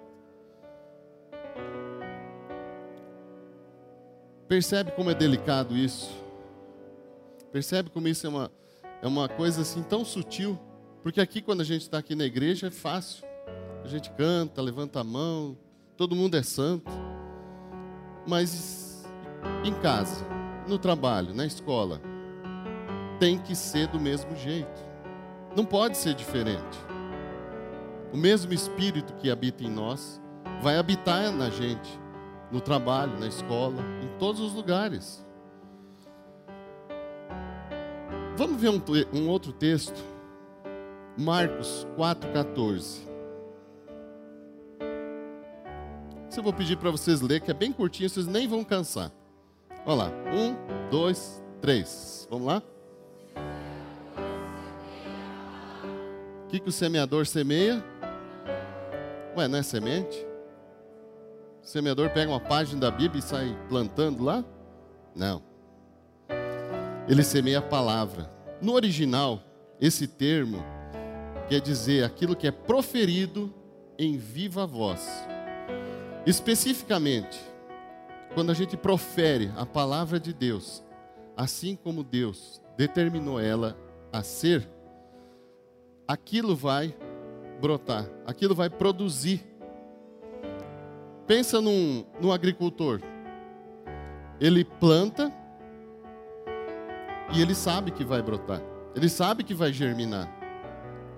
Percebe 4.46 4.92
como 4.92 5.10
é 5.10 5.14
delicado 5.14 5.78
isso? 5.78 6.12
Percebe 7.50 7.90
como 7.90 8.10
isso 8.10 8.28
é 8.28 8.30
uma, 8.30 8.52
é 9.02 9.08
uma 9.08 9.30
coisa 9.30 9.62
assim 9.62 9.84
tão 9.84 10.04
sutil? 10.04 10.60
Porque 11.02 11.22
aqui, 11.22 11.42
quando 11.42 11.62
a 11.62 11.66
gente 11.66 11.84
está 11.84 11.98
aqui 11.98 12.14
na 12.14 12.26
igreja, 12.26 12.68
é 12.68 12.72
fácil. 12.72 13.27
A 13.88 13.90
gente 13.90 14.12
canta, 14.12 14.62
levanta 14.62 15.00
a 15.00 15.04
mão, 15.04 15.58
todo 15.96 16.14
mundo 16.14 16.36
é 16.36 16.44
santo. 16.44 16.92
Mas 18.28 19.08
em 19.64 19.74
casa, 19.76 20.26
no 20.68 20.78
trabalho, 20.78 21.34
na 21.34 21.46
escola, 21.46 22.02
tem 23.18 23.40
que 23.40 23.56
ser 23.56 23.88
do 23.88 23.98
mesmo 23.98 24.36
jeito. 24.36 24.86
Não 25.56 25.64
pode 25.64 25.96
ser 25.96 26.16
diferente. 26.16 26.78
O 28.12 28.18
mesmo 28.18 28.54
Espírito 28.54 29.14
que 29.14 29.32
habita 29.32 29.64
em 29.64 29.70
nós 29.70 30.22
vai 30.62 30.78
habitar 30.78 31.32
na 31.32 31.50
gente, 31.50 31.98
no 32.52 32.60
trabalho, 32.60 33.18
na 33.18 33.28
escola, 33.28 33.82
em 34.04 34.20
todos 34.20 34.42
os 34.42 34.52
lugares. 34.52 35.26
Vamos 38.36 38.60
ver 38.60 38.68
um, 38.68 38.82
um 39.14 39.30
outro 39.30 39.54
texto, 39.54 40.04
Marcos 41.18 41.88
4,14. 41.98 43.07
Isso 46.30 46.40
eu 46.40 46.44
vou 46.44 46.54
pedir 46.54 46.78
para 46.78 46.92
vocês 46.92 47.22
ler, 47.22 47.40
que 47.40 47.50
é 47.50 47.54
bem 47.54 47.72
curtinho, 47.72 48.10
vocês 48.10 48.28
nem 48.28 48.48
vão 48.48 48.64
cansar. 48.64 49.12
Olha 49.86 49.96
lá, 49.96 50.12
um, 50.34 50.90
dois, 50.90 51.42
três. 51.62 52.28
Vamos 52.30 52.48
lá? 52.48 52.62
O 56.44 56.50
que, 56.50 56.60
que 56.60 56.70
o 56.70 56.72
semeador 56.72 57.26
semeia? 57.26 57.84
Ué, 59.36 59.48
não 59.48 59.60
é 59.60 59.64
semente? 59.64 60.26
O 61.64 61.68
semeador 61.68 62.10
pega 62.10 62.32
uma 62.32 62.40
página 62.40 62.82
da 62.82 62.92
Bíblia 62.92 63.20
e 63.20 63.22
sai 63.22 63.58
plantando 63.70 64.24
lá? 64.24 64.44
Não. 65.16 65.42
Ele 67.08 67.24
semeia 67.24 67.60
a 67.60 67.62
palavra. 67.62 68.30
No 68.62 68.74
original, 68.74 69.42
esse 69.80 70.08
termo 70.08 70.64
quer 71.48 71.62
dizer 71.62 72.04
aquilo 72.04 72.36
que 72.36 72.48
é 72.48 72.52
proferido 72.52 73.54
em 73.98 74.18
viva 74.18 74.66
voz. 74.66 75.08
Especificamente, 76.28 77.40
quando 78.34 78.52
a 78.52 78.54
gente 78.54 78.76
profere 78.76 79.50
a 79.56 79.66
palavra 79.66 80.20
de 80.20 80.34
Deus, 80.34 80.84
assim 81.38 81.74
como 81.82 82.04
Deus 82.04 82.62
determinou 82.76 83.40
ela 83.40 83.78
a 84.12 84.22
ser, 84.22 84.70
aquilo 86.06 86.54
vai 86.54 86.94
brotar, 87.62 88.06
aquilo 88.26 88.54
vai 88.54 88.70
produzir. 88.70 89.42
Pensa 91.26 91.62
num, 91.62 92.06
num 92.20 92.34
agricultor. 92.34 93.00
Ele 94.38 94.66
planta 94.66 95.32
e 97.34 97.42
ele 97.42 97.56
sabe 97.56 97.90
que 97.90 98.04
vai 98.04 98.22
brotar. 98.22 98.62
Ele 98.94 99.08
sabe 99.08 99.46
que 99.46 99.54
vai 99.54 99.72
germinar. 99.72 100.30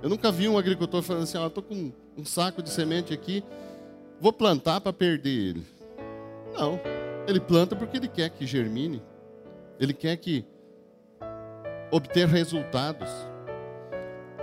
Eu 0.04 0.10
nunca 0.10 0.32
vi 0.32 0.48
um 0.48 0.56
agricultor 0.56 1.02
falando 1.02 1.24
assim: 1.24 1.44
estou 1.44 1.64
com 1.64 1.92
um 2.16 2.24
saco 2.24 2.62
de 2.62 2.70
semente 2.70 3.12
aqui, 3.12 3.44
vou 4.20 4.34
plantar 4.34 4.82
para 4.82 4.94
perder 4.94 5.30
ele. 5.30 5.66
Não. 6.54 6.80
Ele 7.28 7.40
planta 7.40 7.76
porque 7.76 7.98
ele 7.98 8.08
quer 8.08 8.30
que 8.30 8.46
germine. 8.46 9.02
Ele 9.80 9.94
quer 9.94 10.18
que 10.18 10.46
obter 11.92 12.28
resultados. 12.28 13.10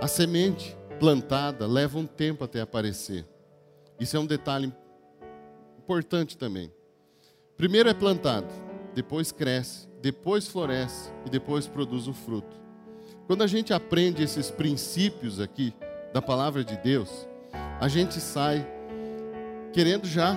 A 0.01 0.07
semente 0.07 0.77
plantada 0.99 1.67
leva 1.67 1.97
um 1.97 2.05
tempo 2.05 2.43
até 2.43 2.61
aparecer. 2.61 3.25
Isso 3.99 4.15
é 4.15 4.19
um 4.19 4.25
detalhe 4.25 4.73
importante 5.77 6.37
também. 6.37 6.71
Primeiro 7.55 7.89
é 7.89 7.93
plantado, 7.93 8.47
depois 8.93 9.31
cresce, 9.31 9.87
depois 10.01 10.47
floresce 10.47 11.11
e 11.25 11.29
depois 11.29 11.67
produz 11.67 12.07
o 12.07 12.13
fruto. 12.13 12.55
Quando 13.25 13.43
a 13.43 13.47
gente 13.47 13.73
aprende 13.73 14.23
esses 14.23 14.51
princípios 14.51 15.39
aqui 15.39 15.73
da 16.13 16.21
palavra 16.21 16.63
de 16.63 16.77
Deus, 16.77 17.27
a 17.79 17.87
gente 17.87 18.19
sai 18.19 18.65
querendo 19.77 20.07
já. 20.07 20.35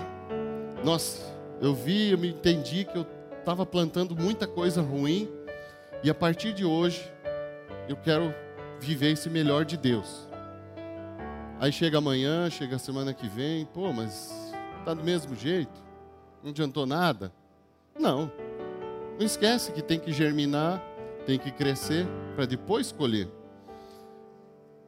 Nossa, 0.85 1.23
eu 1.63 1.75
vi, 1.75 2.11
eu 2.11 2.19
me 2.19 2.29
entendi 2.29 2.85
que 2.85 2.99
eu 2.99 3.07
estava 3.39 3.65
plantando 3.65 4.15
muita 4.15 4.47
coisa 4.47 4.83
ruim 4.83 5.31
e 6.05 6.11
a 6.11 6.15
partir 6.15 6.53
de 6.53 6.63
hoje 6.63 7.11
eu 7.89 7.97
quero 7.97 8.35
viver 8.79 9.13
esse 9.13 9.31
melhor 9.31 9.65
de 9.65 9.79
Deus. 9.79 10.29
Aí 11.59 11.73
chega 11.73 11.97
amanhã, 11.97 12.51
chega 12.51 12.77
a 12.77 12.79
semana 12.79 13.15
que 13.15 13.27
vem, 13.29 13.65
pô, 13.65 13.91
mas 13.95 14.31
tá 14.85 14.93
do 14.93 15.03
mesmo 15.03 15.35
jeito? 15.35 15.83
Não 16.43 16.51
adiantou 16.51 16.85
nada? 16.85 17.33
Não. 17.99 18.31
Não 19.19 19.25
esquece 19.25 19.73
que 19.73 19.81
tem 19.81 19.99
que 19.99 20.13
germinar, 20.13 20.85
tem 21.25 21.39
que 21.39 21.51
crescer 21.51 22.07
para 22.37 22.45
depois 22.45 22.93
colher. 22.93 23.27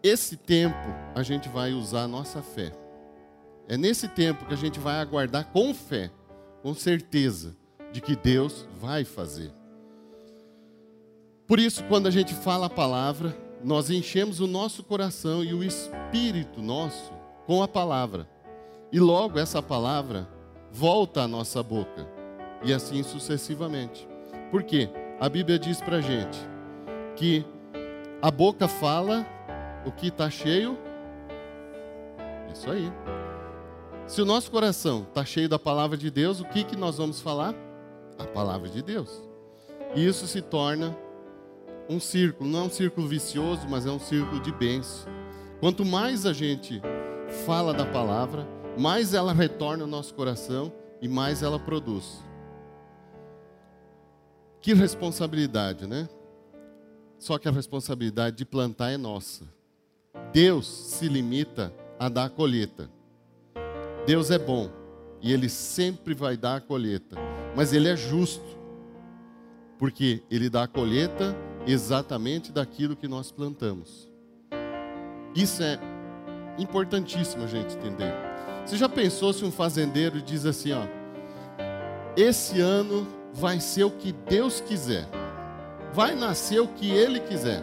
Esse 0.02 0.36
tempo 0.36 0.76
a 1.14 1.22
gente 1.22 1.48
vai 1.48 1.72
usar 1.72 2.02
a 2.02 2.08
nossa 2.08 2.42
fé. 2.42 2.81
É 3.68 3.76
nesse 3.76 4.08
tempo 4.08 4.44
que 4.44 4.54
a 4.54 4.56
gente 4.56 4.78
vai 4.78 5.00
aguardar 5.00 5.46
com 5.46 5.72
fé, 5.72 6.10
com 6.62 6.74
certeza 6.74 7.56
de 7.92 8.00
que 8.00 8.16
Deus 8.16 8.66
vai 8.80 9.04
fazer. 9.04 9.52
Por 11.46 11.58
isso, 11.58 11.84
quando 11.84 12.06
a 12.06 12.10
gente 12.10 12.34
fala 12.34 12.66
a 12.66 12.70
palavra, 12.70 13.36
nós 13.62 13.90
enchemos 13.90 14.40
o 14.40 14.46
nosso 14.46 14.82
coração 14.82 15.44
e 15.44 15.52
o 15.52 15.62
espírito 15.62 16.62
nosso 16.62 17.12
com 17.46 17.62
a 17.62 17.68
palavra. 17.68 18.28
E 18.90 18.98
logo 18.98 19.38
essa 19.38 19.62
palavra 19.62 20.28
volta 20.70 21.22
à 21.22 21.28
nossa 21.28 21.62
boca. 21.62 22.06
E 22.64 22.72
assim 22.72 23.02
sucessivamente. 23.02 24.08
Por 24.50 24.62
quê? 24.62 24.88
A 25.20 25.28
Bíblia 25.28 25.58
diz 25.58 25.80
para 25.80 26.00
gente 26.00 26.38
que 27.16 27.44
a 28.20 28.30
boca 28.30 28.68
fala 28.68 29.26
o 29.84 29.92
que 29.92 30.08
está 30.08 30.30
cheio. 30.30 30.78
Isso 32.52 32.70
aí. 32.70 32.92
Se 34.06 34.20
o 34.20 34.24
nosso 34.24 34.50
coração 34.50 35.06
está 35.08 35.24
cheio 35.24 35.48
da 35.48 35.58
palavra 35.58 35.96
de 35.96 36.10
Deus, 36.10 36.40
o 36.40 36.44
que, 36.44 36.64
que 36.64 36.76
nós 36.76 36.98
vamos 36.98 37.20
falar? 37.20 37.54
A 38.18 38.24
palavra 38.24 38.68
de 38.68 38.82
Deus. 38.82 39.22
E 39.94 40.04
isso 40.04 40.26
se 40.26 40.42
torna 40.42 40.96
um 41.88 42.00
círculo, 42.00 42.48
não 42.48 42.60
é 42.60 42.62
um 42.64 42.70
círculo 42.70 43.06
vicioso, 43.06 43.66
mas 43.68 43.86
é 43.86 43.90
um 43.90 43.98
círculo 43.98 44.40
de 44.40 44.52
bênção. 44.52 45.10
Quanto 45.60 45.84
mais 45.84 46.26
a 46.26 46.32
gente 46.32 46.82
fala 47.46 47.72
da 47.72 47.86
palavra, 47.86 48.46
mais 48.76 49.14
ela 49.14 49.32
retorna 49.32 49.84
ao 49.84 49.88
nosso 49.88 50.14
coração 50.14 50.72
e 51.00 51.08
mais 51.08 51.42
ela 51.42 51.58
produz. 51.58 52.22
Que 54.60 54.74
responsabilidade, 54.74 55.86
né? 55.86 56.08
Só 57.18 57.38
que 57.38 57.48
a 57.48 57.52
responsabilidade 57.52 58.36
de 58.36 58.44
plantar 58.44 58.90
é 58.90 58.96
nossa. 58.96 59.44
Deus 60.32 60.66
se 60.66 61.08
limita 61.08 61.72
a 61.98 62.08
dar 62.08 62.24
a 62.24 62.30
colheita. 62.30 62.90
Deus 64.06 64.30
é 64.30 64.38
bom 64.38 64.68
e 65.20 65.32
Ele 65.32 65.48
sempre 65.48 66.14
vai 66.14 66.36
dar 66.36 66.56
a 66.56 66.60
colheita, 66.60 67.16
mas 67.56 67.72
Ele 67.72 67.88
é 67.88 67.96
justo, 67.96 68.58
porque 69.78 70.22
Ele 70.30 70.50
dá 70.50 70.64
a 70.64 70.68
colheita 70.68 71.36
exatamente 71.66 72.50
daquilo 72.50 72.96
que 72.96 73.06
nós 73.06 73.30
plantamos. 73.30 74.10
Isso 75.34 75.62
é 75.62 75.78
importantíssimo 76.58 77.44
a 77.44 77.46
gente 77.46 77.76
entender. 77.76 78.12
Você 78.66 78.76
já 78.76 78.88
pensou 78.88 79.32
se 79.32 79.44
um 79.44 79.52
fazendeiro 79.52 80.20
diz 80.20 80.44
assim, 80.44 80.72
ó, 80.72 80.82
esse 82.16 82.60
ano 82.60 83.06
vai 83.32 83.60
ser 83.60 83.84
o 83.84 83.90
que 83.90 84.12
Deus 84.12 84.60
quiser, 84.60 85.06
vai 85.92 86.14
nascer 86.14 86.60
o 86.60 86.68
que 86.68 86.90
Ele 86.90 87.20
quiser, 87.20 87.62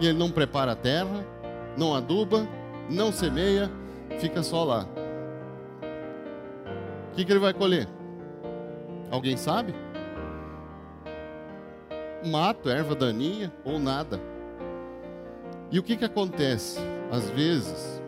e 0.00 0.06
ele 0.06 0.18
não 0.18 0.30
prepara 0.30 0.72
a 0.72 0.76
terra, 0.76 1.24
não 1.76 1.94
aduba, 1.94 2.48
não 2.90 3.12
semeia, 3.12 3.70
fica 4.18 4.42
só 4.42 4.64
lá. 4.64 4.88
O 7.12 7.14
que, 7.14 7.24
que 7.24 7.32
ele 7.32 7.38
vai 7.38 7.52
colher? 7.52 7.86
Alguém 9.10 9.36
sabe? 9.36 9.74
Mato, 12.24 12.68
erva 12.68 12.94
daninha 12.94 13.52
ou 13.64 13.78
nada. 13.78 14.18
E 15.70 15.78
o 15.78 15.82
que, 15.82 15.96
que 15.96 16.04
acontece? 16.04 16.80
Às 17.10 17.28
vezes, 17.30 18.02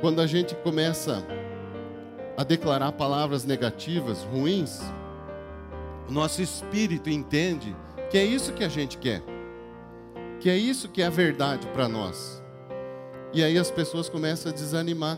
quando 0.00 0.20
a 0.20 0.26
gente 0.26 0.54
começa 0.56 1.24
a 2.36 2.44
declarar 2.44 2.92
palavras 2.92 3.44
negativas, 3.44 4.24
ruins, 4.24 4.80
o 6.08 6.12
nosso 6.12 6.42
espírito 6.42 7.08
entende 7.08 7.74
que 8.10 8.18
é 8.18 8.24
isso 8.24 8.52
que 8.52 8.64
a 8.64 8.68
gente 8.68 8.98
quer 8.98 9.22
que 10.42 10.50
é 10.50 10.56
isso 10.56 10.88
que 10.88 11.00
é 11.00 11.06
a 11.06 11.10
verdade 11.10 11.68
para 11.68 11.88
nós. 11.88 12.42
E 13.32 13.44
aí 13.44 13.56
as 13.56 13.70
pessoas 13.70 14.08
começam 14.08 14.50
a 14.50 14.54
desanimar, 14.54 15.16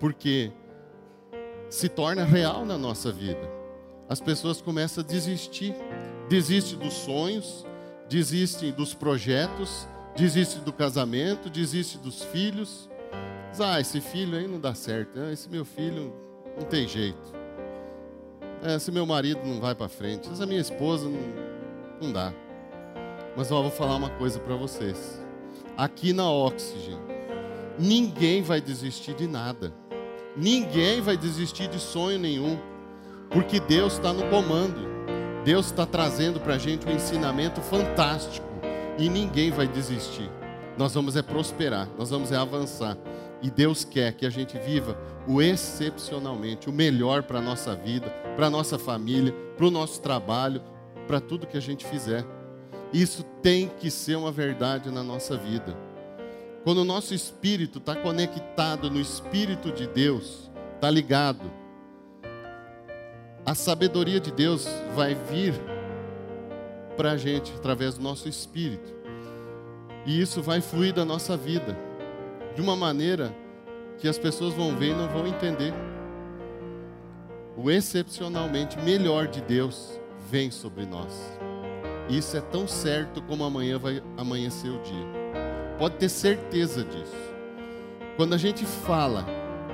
porque 0.00 0.50
se 1.72 1.88
torna 1.88 2.22
real 2.22 2.66
na 2.66 2.76
nossa 2.76 3.10
vida. 3.10 3.50
As 4.06 4.20
pessoas 4.20 4.60
começam 4.60 5.02
a 5.02 5.06
desistir, 5.06 5.74
desistem 6.28 6.78
dos 6.78 6.92
sonhos, 6.92 7.64
desistem 8.10 8.70
dos 8.72 8.92
projetos, 8.92 9.88
desistem 10.14 10.62
do 10.64 10.72
casamento, 10.72 11.48
desistem 11.48 11.98
dos 12.02 12.22
filhos. 12.24 12.90
ah, 13.58 13.80
esse 13.80 14.02
filho 14.02 14.36
aí 14.36 14.46
não 14.46 14.60
dá 14.60 14.74
certo, 14.74 15.18
ah, 15.18 15.32
esse 15.32 15.48
meu 15.48 15.64
filho 15.64 16.12
não 16.60 16.66
tem 16.66 16.86
jeito. 16.86 17.32
É, 18.62 18.76
esse 18.76 18.92
meu 18.92 19.06
marido 19.06 19.40
não 19.42 19.58
vai 19.58 19.74
para 19.74 19.88
frente, 19.88 20.28
essa 20.28 20.44
minha 20.44 20.60
esposa 20.60 21.08
não, 21.08 22.02
não 22.02 22.12
dá. 22.12 22.34
Mas 23.34 23.50
eu 23.50 23.62
vou 23.62 23.70
falar 23.70 23.96
uma 23.96 24.10
coisa 24.10 24.38
para 24.38 24.56
vocês. 24.56 25.22
Aqui 25.74 26.12
na 26.12 26.30
Oxygen, 26.30 26.98
ninguém 27.78 28.42
vai 28.42 28.60
desistir 28.60 29.14
de 29.14 29.26
nada. 29.26 29.72
Ninguém 30.36 31.00
vai 31.00 31.16
desistir 31.16 31.68
de 31.68 31.78
sonho 31.78 32.18
nenhum. 32.18 32.58
Porque 33.30 33.60
Deus 33.60 33.94
está 33.94 34.12
no 34.12 34.28
comando. 34.28 34.92
Deus 35.44 35.66
está 35.66 35.84
trazendo 35.84 36.40
para 36.40 36.54
a 36.54 36.58
gente 36.58 36.86
um 36.86 36.92
ensinamento 36.92 37.60
fantástico. 37.60 38.46
E 38.98 39.08
ninguém 39.08 39.50
vai 39.50 39.66
desistir. 39.66 40.30
Nós 40.76 40.94
vamos 40.94 41.16
é 41.16 41.22
prosperar, 41.22 41.88
nós 41.98 42.10
vamos 42.10 42.32
é 42.32 42.36
avançar. 42.36 42.96
E 43.42 43.50
Deus 43.50 43.84
quer 43.84 44.12
que 44.12 44.24
a 44.24 44.30
gente 44.30 44.56
viva 44.58 44.96
o 45.26 45.42
excepcionalmente, 45.42 46.68
o 46.68 46.72
melhor 46.72 47.24
para 47.24 47.38
a 47.38 47.42
nossa 47.42 47.74
vida, 47.74 48.08
para 48.36 48.46
a 48.46 48.50
nossa 48.50 48.78
família, 48.78 49.34
para 49.56 49.66
o 49.66 49.70
nosso 49.70 50.00
trabalho, 50.00 50.62
para 51.06 51.20
tudo 51.20 51.46
que 51.46 51.56
a 51.56 51.60
gente 51.60 51.84
fizer. 51.84 52.24
Isso 52.92 53.22
tem 53.42 53.70
que 53.80 53.90
ser 53.90 54.16
uma 54.16 54.30
verdade 54.30 54.90
na 54.90 55.02
nossa 55.02 55.36
vida. 55.36 55.76
Quando 56.64 56.78
o 56.78 56.84
nosso 56.84 57.12
espírito 57.12 57.78
está 57.78 57.96
conectado 57.96 58.88
no 58.88 59.00
Espírito 59.00 59.72
de 59.72 59.88
Deus, 59.88 60.48
está 60.76 60.88
ligado, 60.88 61.50
a 63.44 63.52
sabedoria 63.54 64.20
de 64.20 64.30
Deus 64.30 64.68
vai 64.94 65.14
vir 65.14 65.54
para 66.96 67.12
a 67.12 67.16
gente 67.16 67.52
através 67.56 67.94
do 67.94 68.02
nosso 68.02 68.28
espírito. 68.28 68.94
E 70.06 70.20
isso 70.20 70.40
vai 70.40 70.60
fluir 70.60 70.94
da 70.94 71.04
nossa 71.04 71.36
vida 71.36 71.76
de 72.54 72.62
uma 72.62 72.76
maneira 72.76 73.34
que 73.98 74.06
as 74.06 74.18
pessoas 74.18 74.54
vão 74.54 74.76
ver 74.76 74.90
e 74.90 74.94
não 74.94 75.08
vão 75.08 75.26
entender. 75.26 75.74
O 77.56 77.72
excepcionalmente 77.72 78.78
melhor 78.78 79.26
de 79.26 79.40
Deus 79.40 80.00
vem 80.30 80.50
sobre 80.50 80.86
nós. 80.86 81.12
Isso 82.08 82.36
é 82.36 82.40
tão 82.40 82.68
certo 82.68 83.20
como 83.22 83.42
amanhã 83.42 83.78
vai 83.78 84.00
amanhecer 84.16 84.70
o 84.70 84.80
dia. 84.82 85.21
Pode 85.78 85.96
ter 85.96 86.08
certeza 86.08 86.84
disso. 86.84 87.16
Quando 88.16 88.34
a 88.34 88.38
gente 88.38 88.64
fala 88.64 89.26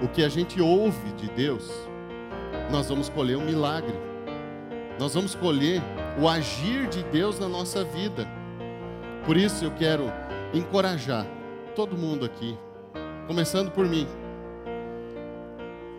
o 0.03 0.09
que 0.09 0.23
a 0.23 0.29
gente 0.29 0.61
ouve 0.61 1.13
de 1.13 1.29
Deus, 1.29 1.71
nós 2.71 2.89
vamos 2.89 3.09
colher 3.09 3.37
um 3.37 3.45
milagre. 3.45 3.95
Nós 4.99 5.15
vamos 5.15 5.35
colher 5.35 5.83
o 6.21 6.29
agir 6.29 6.89
de 6.89 7.03
Deus 7.05 7.39
na 7.39 7.49
nossa 7.49 7.85
vida. 7.85 8.27
Por 9.25 9.37
isso 9.37 9.65
eu 9.65 9.71
quero 9.73 10.05
encorajar 10.55 11.27
todo 11.75 11.97
mundo 11.97 12.25
aqui, 12.25 12.59
começando 13.27 13.71
por 13.71 13.87
mim, 13.87 14.07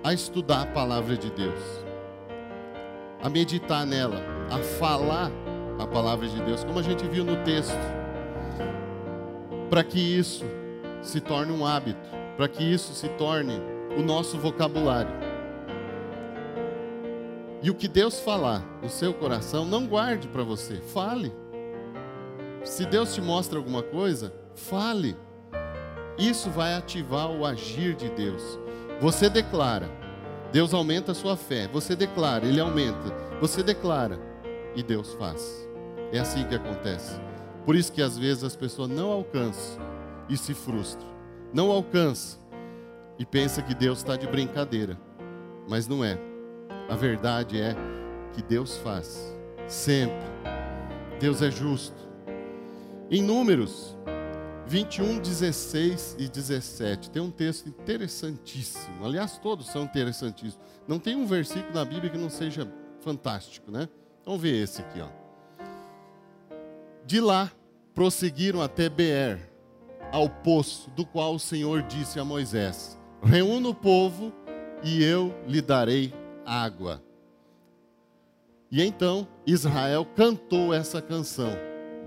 a 0.04 0.14
estudar 0.14 0.64
a 0.64 0.66
palavra 0.66 1.16
de 1.16 1.30
Deus, 1.32 1.86
a 3.22 3.30
meditar 3.30 3.86
nela, 3.86 4.20
a 4.50 4.58
falar 4.58 5.32
a 5.78 5.88
palavra 5.88 6.28
de 6.28 6.42
Deus, 6.42 6.64
como 6.64 6.80
a 6.80 6.82
gente 6.82 7.08
viu 7.08 7.24
no 7.24 7.38
texto, 7.44 7.78
para 9.70 9.84
que 9.84 10.00
isso 10.00 10.46
se 11.02 11.22
torne 11.22 11.52
um 11.52 11.66
hábito, 11.66 12.10
para 12.36 12.48
que 12.48 12.64
isso 12.64 12.94
se 12.94 13.08
torne 13.10 13.54
o 13.98 14.02
nosso 14.02 14.38
vocabulário. 14.38 15.12
E 17.62 17.70
o 17.70 17.76
que 17.76 17.88
Deus 17.88 18.20
falar 18.20 18.64
no 18.82 18.90
seu 18.90 19.14
coração, 19.14 19.66
não 19.66 19.86
guarde 19.86 20.28
para 20.28 20.44
você, 20.44 20.78
fale. 20.78 21.34
Se 22.64 22.86
Deus 22.86 23.14
te 23.14 23.22
mostra 23.22 23.58
alguma 23.58 23.84
coisa, 23.84 24.34
fale. 24.56 25.16
Isso 26.18 26.50
vai 26.50 26.74
ativar 26.74 27.30
o 27.30 27.46
agir 27.46 27.96
de 27.96 28.10
Deus. 28.10 28.60
Você 29.00 29.30
declara, 29.30 29.90
Deus 30.52 30.74
aumenta 30.74 31.12
a 31.12 31.16
sua 31.16 31.38
fé. 31.38 31.68
Você 31.68 31.96
declara, 31.96 32.46
Ele 32.46 32.60
aumenta. 32.60 33.14
Você 33.40 33.62
declara 33.62 34.20
e 34.76 34.82
Deus 34.82 35.14
faz. 35.14 35.68
É 36.12 36.20
assim 36.20 36.44
que 36.46 36.56
acontece. 36.56 37.29
Por 37.70 37.76
isso 37.76 37.92
que 37.92 38.02
às 38.02 38.18
vezes 38.18 38.44
as 38.44 38.56
pessoas 38.56 38.90
não 38.90 39.12
alcançam 39.12 39.80
e 40.28 40.36
se 40.36 40.56
frustram. 40.56 41.08
Não 41.54 41.70
alcançam 41.70 42.42
e 43.20 43.24
pensa 43.24 43.62
que 43.62 43.76
Deus 43.76 44.00
está 44.00 44.16
de 44.16 44.26
brincadeira. 44.26 45.00
Mas 45.70 45.88
não 45.88 46.04
é. 46.04 46.18
A 46.90 46.96
verdade 46.96 47.62
é 47.62 47.76
que 48.34 48.42
Deus 48.42 48.78
faz. 48.78 49.38
Sempre. 49.68 50.26
Deus 51.20 51.44
é 51.44 51.52
justo. 51.52 52.10
Em 53.08 53.22
Números 53.22 53.96
21, 54.66 55.20
16 55.20 56.16
e 56.18 56.28
17. 56.28 57.12
Tem 57.12 57.22
um 57.22 57.30
texto 57.30 57.70
interessantíssimo. 57.70 59.06
Aliás, 59.06 59.38
todos 59.38 59.68
são 59.68 59.84
interessantíssimos. 59.84 60.60
Não 60.88 60.98
tem 60.98 61.16
um 61.16 61.28
versículo 61.28 61.72
na 61.76 61.86
Bíblia 61.86 62.10
que 62.10 62.18
não 62.18 62.32
seja 62.32 62.68
fantástico, 63.00 63.70
né? 63.70 63.88
Vamos 64.26 64.42
ver 64.42 64.56
esse 64.56 64.82
aqui, 64.82 65.00
ó. 65.02 65.10
De 67.06 67.22
lá 67.22 67.52
prosseguiram 68.00 68.62
até 68.62 68.88
Beer, 68.88 69.52
ao 70.10 70.30
poço 70.30 70.90
do 70.92 71.06
qual 71.06 71.36
o 71.36 71.40
Senhor 71.40 71.82
disse 71.82 72.18
a 72.18 72.24
Moisés: 72.24 72.98
Reúna 73.22 73.68
o 73.68 73.76
povo 73.76 74.32
e 74.82 75.04
eu 75.04 75.36
lhe 75.46 75.62
darei 75.62 76.14
água. 76.46 77.04
E 78.72 78.82
então 78.82 79.28
Israel 79.46 80.08
cantou 80.16 80.74
essa 80.74 81.02
canção: 81.02 81.50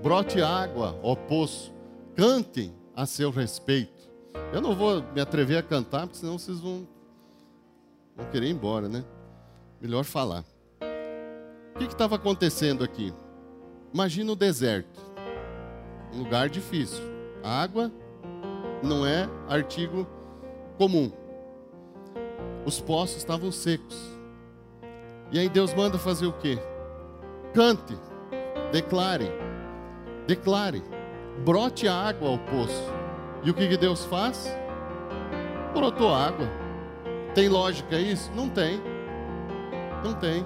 Brote 0.02 0.40
água, 0.40 0.98
ó 1.02 1.14
poço, 1.14 1.74
cantem 2.16 2.72
a 2.96 3.04
seu 3.04 3.30
respeito. 3.30 4.08
Eu 4.50 4.62
não 4.62 4.74
vou 4.74 5.02
me 5.12 5.20
atrever 5.20 5.58
a 5.58 5.62
cantar, 5.62 6.06
porque 6.06 6.20
senão 6.20 6.38
vocês 6.38 6.58
vão, 6.58 6.88
vão 8.16 8.30
querer 8.30 8.46
ir 8.46 8.52
embora, 8.52 8.88
né? 8.88 9.04
Melhor 9.78 10.04
falar. 10.04 10.42
O 11.74 11.78
que 11.78 11.84
estava 11.84 12.16
acontecendo 12.16 12.82
aqui? 12.82 13.12
Imagina 13.92 14.32
o 14.32 14.36
deserto, 14.36 15.11
lugar 16.12 16.48
difícil. 16.48 17.02
Água 17.42 17.90
não 18.82 19.06
é 19.06 19.28
artigo 19.48 20.06
comum. 20.78 21.10
Os 22.64 22.80
poços 22.80 23.16
estavam 23.16 23.50
secos. 23.50 23.98
E 25.30 25.38
aí 25.38 25.48
Deus 25.48 25.72
manda 25.74 25.98
fazer 25.98 26.26
o 26.26 26.32
quê? 26.32 26.58
Cante, 27.54 27.96
declare, 28.70 29.30
declare, 30.26 30.82
brote 31.44 31.88
água 31.88 32.28
ao 32.28 32.38
poço. 32.38 32.92
E 33.42 33.50
o 33.50 33.54
que, 33.54 33.68
que 33.68 33.76
Deus 33.76 34.04
faz? 34.04 34.48
Brotou 35.74 36.14
água. 36.14 36.46
Tem 37.34 37.48
lógica 37.48 37.98
isso? 37.98 38.30
Não 38.34 38.48
tem. 38.48 38.80
Não 40.04 40.14
tem. 40.14 40.44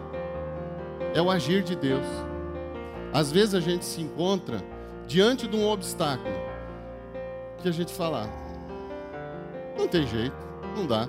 É 1.14 1.20
o 1.20 1.30
agir 1.30 1.62
de 1.62 1.74
Deus. 1.74 2.06
Às 3.12 3.32
vezes 3.32 3.54
a 3.54 3.60
gente 3.60 3.84
se 3.84 4.00
encontra 4.00 4.62
diante 5.06 5.46
de 5.46 5.56
um 5.56 5.68
obstáculo 5.68 6.34
que 7.62 7.68
a 7.68 7.72
gente 7.72 7.92
fala, 7.92 8.28
não 9.78 9.86
tem 9.86 10.06
jeito, 10.06 10.36
não 10.76 10.86
dá. 10.86 11.08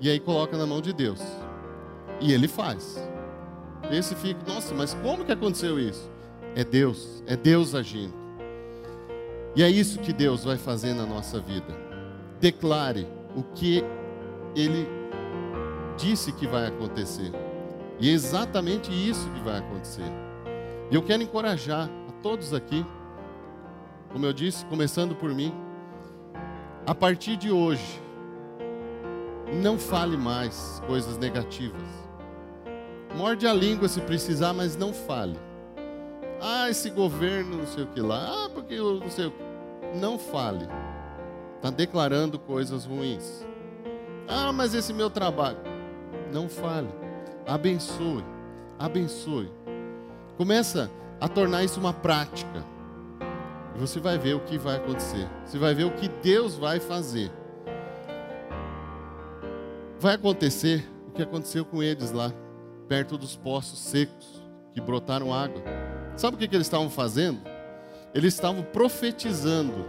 E 0.00 0.08
aí 0.08 0.18
coloca 0.18 0.56
na 0.56 0.66
mão 0.66 0.80
de 0.80 0.92
Deus. 0.92 1.20
E 2.20 2.32
ele 2.32 2.48
faz. 2.48 2.98
Esse 3.90 4.14
fica, 4.14 4.40
nossa, 4.46 4.74
mas 4.74 4.94
como 4.94 5.24
que 5.24 5.32
aconteceu 5.32 5.78
isso? 5.78 6.10
É 6.54 6.64
Deus, 6.64 7.22
é 7.26 7.36
Deus 7.36 7.74
agindo. 7.74 8.14
E 9.54 9.62
é 9.62 9.68
isso 9.68 9.98
que 9.98 10.12
Deus 10.12 10.44
vai 10.44 10.56
fazer 10.56 10.94
na 10.94 11.04
nossa 11.04 11.40
vida. 11.40 11.76
Declare 12.40 13.06
o 13.36 13.42
que 13.42 13.84
ele 14.54 14.86
disse 15.96 16.32
que 16.32 16.46
vai 16.46 16.66
acontecer. 16.66 17.32
E 17.98 18.08
é 18.08 18.12
exatamente 18.12 18.90
isso 18.90 19.28
que 19.30 19.40
vai 19.40 19.58
acontecer. 19.58 20.10
E 20.90 20.94
eu 20.94 21.02
quero 21.02 21.22
encorajar 21.22 21.90
todos 22.22 22.52
aqui, 22.52 22.84
como 24.12 24.26
eu 24.26 24.32
disse, 24.32 24.64
começando 24.66 25.14
por 25.14 25.34
mim, 25.34 25.52
a 26.86 26.94
partir 26.94 27.36
de 27.36 27.50
hoje, 27.50 28.00
não 29.62 29.78
fale 29.78 30.16
mais 30.16 30.82
coisas 30.86 31.16
negativas. 31.18 31.82
Morde 33.16 33.46
a 33.46 33.52
língua 33.52 33.88
se 33.88 34.00
precisar, 34.00 34.52
mas 34.52 34.76
não 34.76 34.92
fale. 34.92 35.36
Ah, 36.40 36.70
esse 36.70 36.90
governo, 36.90 37.58
não 37.58 37.66
sei 37.66 37.84
o 37.84 37.86
que 37.88 38.00
lá. 38.00 38.46
Ah, 38.46 38.50
porque 38.50 38.74
eu 38.74 39.00
não 39.00 39.10
sei 39.10 39.26
o 39.26 39.30
que. 39.30 39.98
Não 39.98 40.18
fale. 40.18 40.66
Está 41.56 41.70
declarando 41.70 42.38
coisas 42.38 42.84
ruins. 42.84 43.44
Ah, 44.26 44.52
mas 44.52 44.74
esse 44.74 44.92
meu 44.92 45.10
trabalho. 45.10 45.58
Não 46.32 46.48
fale. 46.48 46.88
Abençoe. 47.46 48.24
Abençoe. 48.78 49.50
Começa 50.36 50.90
a 51.20 51.28
tornar 51.28 51.62
isso 51.62 51.78
uma 51.78 51.92
prática. 51.92 52.64
E 53.76 53.78
você 53.78 54.00
vai 54.00 54.16
ver 54.16 54.34
o 54.34 54.40
que 54.40 54.56
vai 54.56 54.76
acontecer. 54.76 55.28
Você 55.44 55.58
vai 55.58 55.74
ver 55.74 55.84
o 55.84 55.90
que 55.90 56.08
Deus 56.08 56.56
vai 56.56 56.80
fazer. 56.80 57.30
Vai 59.98 60.14
acontecer 60.14 60.88
o 61.08 61.10
que 61.12 61.22
aconteceu 61.22 61.64
com 61.64 61.82
eles 61.82 62.10
lá 62.10 62.32
perto 62.88 63.18
dos 63.18 63.36
poços 63.36 63.78
secos 63.78 64.42
que 64.72 64.80
brotaram 64.80 65.32
água. 65.32 65.62
Sabe 66.16 66.36
o 66.36 66.38
que, 66.38 66.48
que 66.48 66.56
eles 66.56 66.66
estavam 66.66 66.88
fazendo? 66.88 67.40
Eles 68.14 68.34
estavam 68.34 68.62
profetizando, 68.62 69.86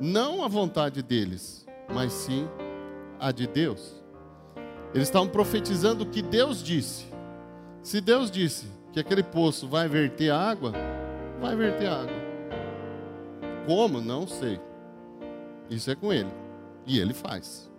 não 0.00 0.42
a 0.42 0.48
vontade 0.48 1.02
deles, 1.02 1.66
mas 1.92 2.12
sim 2.12 2.48
a 3.18 3.30
de 3.32 3.46
Deus. 3.46 4.00
Eles 4.94 5.08
estavam 5.08 5.28
profetizando 5.28 6.04
o 6.04 6.06
que 6.06 6.22
Deus 6.22 6.62
disse. 6.62 7.06
Se 7.82 8.00
Deus 8.00 8.30
disse 8.30 8.79
que 8.92 9.00
aquele 9.00 9.22
poço 9.22 9.68
vai 9.68 9.88
verter 9.88 10.30
água, 10.30 10.72
vai 11.40 11.54
verter 11.54 11.88
água. 11.88 12.16
Como? 13.66 14.00
Não 14.00 14.26
sei. 14.26 14.60
Isso 15.68 15.90
é 15.90 15.94
com 15.94 16.12
Ele. 16.12 16.30
E 16.86 16.98
Ele 16.98 17.14
faz. 17.14 17.70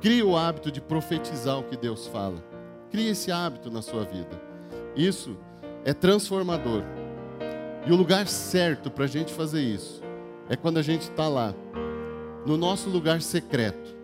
Cria 0.00 0.24
o 0.24 0.36
hábito 0.36 0.70
de 0.70 0.80
profetizar 0.80 1.58
o 1.58 1.64
que 1.64 1.76
Deus 1.76 2.06
fala. 2.06 2.42
Crie 2.90 3.08
esse 3.08 3.30
hábito 3.30 3.70
na 3.70 3.82
sua 3.82 4.04
vida. 4.04 4.40
Isso 4.96 5.36
é 5.84 5.92
transformador. 5.92 6.82
E 7.86 7.92
o 7.92 7.96
lugar 7.96 8.26
certo 8.26 8.90
para 8.90 9.04
a 9.04 9.08
gente 9.08 9.32
fazer 9.32 9.62
isso 9.62 10.02
é 10.48 10.56
quando 10.56 10.78
a 10.78 10.82
gente 10.82 11.02
está 11.02 11.28
lá, 11.28 11.54
no 12.44 12.56
nosso 12.56 12.90
lugar 12.90 13.22
secreto, 13.22 13.96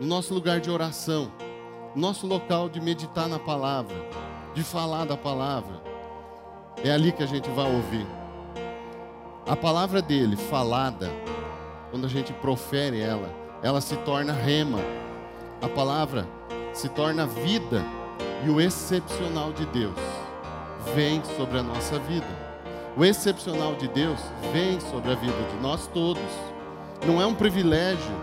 no 0.00 0.06
nosso 0.06 0.32
lugar 0.32 0.60
de 0.60 0.70
oração, 0.70 1.30
no 1.94 2.00
nosso 2.00 2.26
local 2.26 2.68
de 2.68 2.80
meditar 2.80 3.28
na 3.28 3.38
palavra, 3.38 3.96
de 4.54 4.62
falar 4.62 5.04
da 5.04 5.16
palavra. 5.16 5.80
É 6.82 6.90
ali 6.90 7.12
que 7.12 7.22
a 7.22 7.26
gente 7.26 7.48
vai 7.50 7.70
ouvir. 7.70 8.06
A 9.46 9.56
palavra 9.56 10.02
dele, 10.02 10.36
falada, 10.36 11.10
quando 11.90 12.04
a 12.04 12.08
gente 12.08 12.32
profere 12.34 13.00
ela, 13.00 13.30
ela 13.62 13.80
se 13.80 13.96
torna 13.98 14.32
rema. 14.32 14.78
A 15.60 15.68
palavra 15.68 16.26
se 16.72 16.88
torna 16.88 17.26
vida 17.26 17.82
e 18.44 18.50
o 18.50 18.60
excepcional 18.60 19.52
de 19.52 19.66
Deus 19.66 19.98
vem 20.94 21.22
sobre 21.36 21.58
a 21.58 21.62
nossa 21.62 21.98
vida. 21.98 22.26
O 22.96 23.04
excepcional 23.04 23.74
de 23.74 23.88
Deus 23.88 24.20
vem 24.52 24.80
sobre 24.80 25.12
a 25.12 25.14
vida 25.14 25.42
de 25.52 25.62
nós 25.62 25.86
todos. 25.88 26.22
Não 27.06 27.20
é 27.20 27.26
um 27.26 27.34
privilégio 27.34 28.14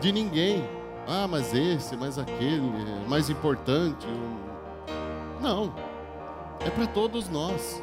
de 0.00 0.12
ninguém. 0.12 0.64
Ah, 1.06 1.26
mas 1.28 1.54
esse, 1.54 1.96
mas 1.96 2.18
aquele, 2.18 2.70
é 3.04 3.08
mais 3.08 3.28
importante. 3.30 4.06
Não. 5.40 5.72
É 6.60 6.68
para 6.68 6.86
todos 6.86 7.28
nós. 7.28 7.82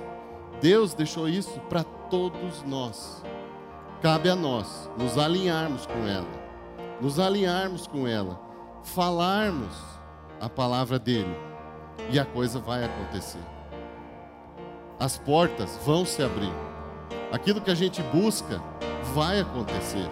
Deus 0.61 0.93
deixou 0.93 1.27
isso 1.27 1.59
para 1.61 1.83
todos 1.83 2.63
nós. 2.63 3.23
Cabe 4.01 4.29
a 4.29 4.35
nós 4.35 4.89
nos 4.97 5.17
alinharmos 5.17 5.85
com 5.85 6.07
ela. 6.07 6.27
Nos 7.01 7.19
alinharmos 7.19 7.87
com 7.87 8.07
ela. 8.07 8.39
Falarmos 8.83 9.75
a 10.39 10.47
palavra 10.47 10.99
dele 10.99 11.35
e 12.11 12.19
a 12.19 12.25
coisa 12.25 12.59
vai 12.59 12.85
acontecer. 12.85 13.41
As 14.99 15.17
portas 15.17 15.79
vão 15.85 16.05
se 16.05 16.21
abrir. 16.21 16.53
Aquilo 17.31 17.61
que 17.61 17.71
a 17.71 17.75
gente 17.75 18.01
busca 18.03 18.61
vai 19.13 19.39
acontecer. 19.39 20.09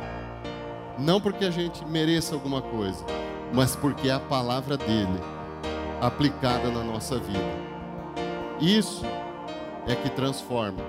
Não 0.98 1.22
porque 1.22 1.46
a 1.46 1.52
gente 1.52 1.86
mereça 1.86 2.34
alguma 2.34 2.62
coisa, 2.62 3.04
mas 3.54 3.76
porque 3.76 4.10
é 4.10 4.14
a 4.14 4.20
palavra 4.20 4.78
dele 4.78 5.35
aplicada 6.02 6.70
na 6.70 6.84
nossa 6.84 7.18
vida. 7.18 7.39
Isso 8.60 9.04
é 9.88 9.96
que 9.96 10.10
transforma. 10.10 10.82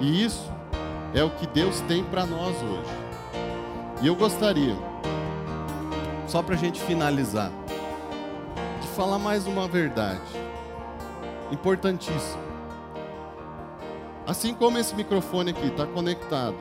E 0.00 0.24
isso 0.24 0.50
é 1.14 1.22
o 1.22 1.30
que 1.30 1.46
Deus 1.46 1.80
tem 1.82 2.04
para 2.04 2.26
nós 2.26 2.54
hoje. 2.62 3.06
E 4.02 4.06
eu 4.06 4.14
gostaria, 4.14 4.76
só 6.26 6.42
para 6.42 6.54
a 6.54 6.58
gente 6.58 6.80
finalizar, 6.80 7.50
falar 8.96 9.18
mais 9.18 9.46
uma 9.46 9.68
verdade 9.68 10.22
importantíssima. 11.52 12.42
Assim 14.26 14.54
como 14.54 14.78
esse 14.78 14.94
microfone 14.94 15.50
aqui 15.50 15.66
está 15.66 15.86
conectado 15.86 16.56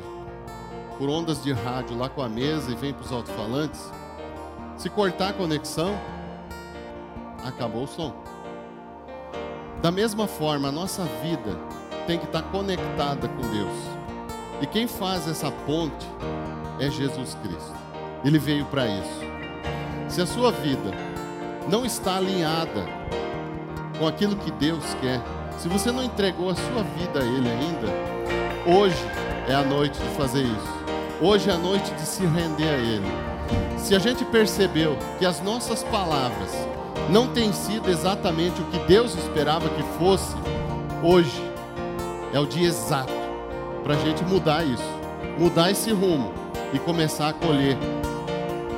por 0.97 1.10
ondas 1.10 1.41
de 1.41 1.53
rádio 1.53 1.97
lá 1.97 2.10
com 2.10 2.22
a 2.22 2.28
mesa 2.28 2.70
e 2.72 2.76
vem 2.76 2.93
para 2.93 3.06
os 3.06 3.12
alto-falantes, 3.12 3.89
se 4.78 4.89
cortar 4.89 5.30
a 5.30 5.34
conexão, 5.34 5.97
acabou 7.46 7.84
o 7.84 7.88
som. 7.88 8.14
Da 9.82 9.91
mesma 9.91 10.28
forma, 10.28 10.70
a 10.70 10.72
nossa 10.72 11.04
vida 11.22 11.58
tem 12.08 12.18
que 12.18 12.26
estar 12.26 12.41
conectada 12.43 13.28
com 13.28 13.41
Deus. 13.41 13.78
E 14.62 14.66
quem 14.66 14.88
faz 14.88 15.28
essa 15.28 15.52
ponte 15.52 16.08
é 16.80 16.89
Jesus 16.89 17.38
Cristo. 17.43 17.74
Ele 18.24 18.39
veio 18.39 18.66
para 18.66 18.88
isso. 18.88 19.20
Se 20.10 20.22
a 20.22 20.26
sua 20.26 20.52
vida 20.52 20.91
não 21.70 21.86
está 21.86 22.18
alinhada 22.18 22.86
com 24.00 24.08
aquilo 24.08 24.36
que 24.36 24.52
Deus 24.52 24.84
quer, 25.02 25.22
se 25.58 25.68
você 25.68 25.91
não 25.91 26.04
entregou 26.04 26.50
a 26.50 26.56
sua 26.56 26.84
vida 26.98 27.20
a 27.20 27.24
Ele 27.24 27.50
ainda, 27.50 27.88
hoje 28.78 29.04
é 29.48 29.54
a 29.54 29.64
noite 29.64 30.00
de 30.00 30.10
fazer 30.16 30.43
isso. 30.43 30.76
Hoje 31.22 31.50
é 31.50 31.54
a 31.54 31.58
noite 31.58 31.91
de 31.93 32.02
se 32.02 32.26
render 32.26 32.68
a 32.68 32.78
Ele. 32.78 33.06
Se 33.78 33.96
a 33.96 34.00
gente 34.00 34.26
percebeu 34.26 34.98
que 35.20 35.26
as 35.26 35.41
nossas 35.41 35.84
palavras 35.84 36.52
não 37.10 37.28
têm 37.28 37.53
sido 37.53 37.89
exatamente 37.89 38.62
o 38.62 38.66
que 38.66 38.80
Deus 38.80 39.16
esperava 39.16 39.70
que 39.70 39.84
fosse, 39.97 40.36
hoje 41.03 41.41
é 42.34 42.39
o 42.39 42.45
dia 42.45 42.68
exato 42.68 43.14
para 43.84 43.93
a 43.93 43.97
gente 43.97 44.24
mudar 44.24 44.64
isso, 44.64 44.84
mudar 45.38 45.72
esse 45.72 45.91
rumo 45.91 46.34
e 46.74 46.80
começar 46.80 47.30
a 47.30 47.34
colher 47.34 47.78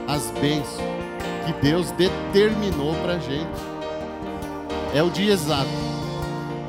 as 0.07 0.29
bênçãos 0.31 0.97
que 1.47 1.53
Deus 1.61 1.91
determinou 1.91 2.93
para 2.95 3.13
a 3.13 3.19
gente. 3.19 3.47
É 4.93 5.01
o 5.01 5.09
dia 5.09 5.31
exato. 5.31 5.69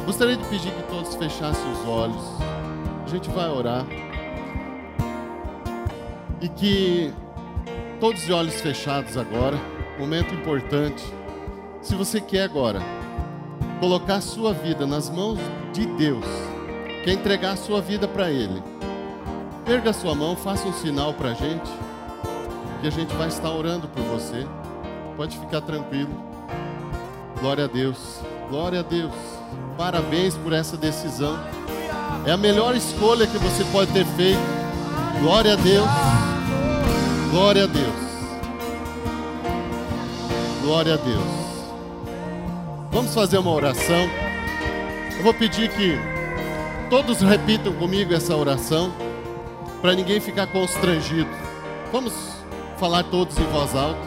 Gostaria 0.06 0.36
de 0.36 0.44
pedir 0.44 0.70
que 0.70 0.82
todos 0.84 1.16
fechassem 1.16 1.72
os 1.72 1.88
olhos. 1.88 2.24
A 3.04 3.08
gente 3.08 3.28
vai 3.30 3.48
orar. 3.48 3.84
E 6.40 6.48
que 6.48 7.12
todos 7.98 8.24
de 8.24 8.32
olhos 8.32 8.60
fechados 8.60 9.16
agora, 9.16 9.58
momento 9.98 10.32
importante. 10.32 11.17
Se 11.88 11.94
você 11.94 12.20
quer 12.20 12.42
agora 12.42 12.82
colocar 13.80 14.16
a 14.16 14.20
sua 14.20 14.52
vida 14.52 14.86
nas 14.86 15.08
mãos 15.08 15.38
de 15.72 15.86
Deus, 15.86 16.22
quer 17.02 17.12
entregar 17.12 17.52
a 17.52 17.56
sua 17.56 17.80
vida 17.80 18.06
para 18.06 18.30
Ele, 18.30 18.62
erga 19.66 19.88
a 19.88 19.94
sua 19.94 20.14
mão, 20.14 20.36
faça 20.36 20.68
um 20.68 20.72
sinal 20.74 21.14
para 21.14 21.30
a 21.30 21.32
gente, 21.32 21.70
que 22.82 22.88
a 22.88 22.90
gente 22.90 23.14
vai 23.14 23.28
estar 23.28 23.50
orando 23.50 23.88
por 23.88 24.02
você. 24.02 24.46
Pode 25.16 25.38
ficar 25.38 25.62
tranquilo. 25.62 26.10
Glória 27.40 27.64
a 27.64 27.68
Deus, 27.68 28.20
glória 28.50 28.80
a 28.80 28.82
Deus. 28.82 29.14
Parabéns 29.78 30.36
por 30.36 30.52
essa 30.52 30.76
decisão. 30.76 31.38
É 32.26 32.32
a 32.32 32.36
melhor 32.36 32.76
escolha 32.76 33.26
que 33.26 33.38
você 33.38 33.64
pode 33.72 33.90
ter 33.94 34.04
feito. 34.08 34.38
Glória 35.22 35.54
a 35.54 35.56
Deus. 35.56 35.88
Glória 37.30 37.64
a 37.64 37.66
Deus. 37.66 38.08
Glória 40.62 40.92
a 40.92 40.96
Deus. 40.98 41.47
Vamos 42.98 43.14
fazer 43.14 43.38
uma 43.38 43.52
oração. 43.52 44.10
Eu 45.18 45.22
vou 45.22 45.32
pedir 45.32 45.70
que 45.70 45.96
todos 46.90 47.20
repitam 47.20 47.72
comigo 47.74 48.12
essa 48.12 48.34
oração, 48.34 48.92
para 49.80 49.94
ninguém 49.94 50.18
ficar 50.18 50.48
constrangido. 50.48 51.30
Vamos 51.92 52.12
falar 52.76 53.04
todos 53.04 53.38
em 53.38 53.44
voz 53.52 53.72
alta. 53.76 54.00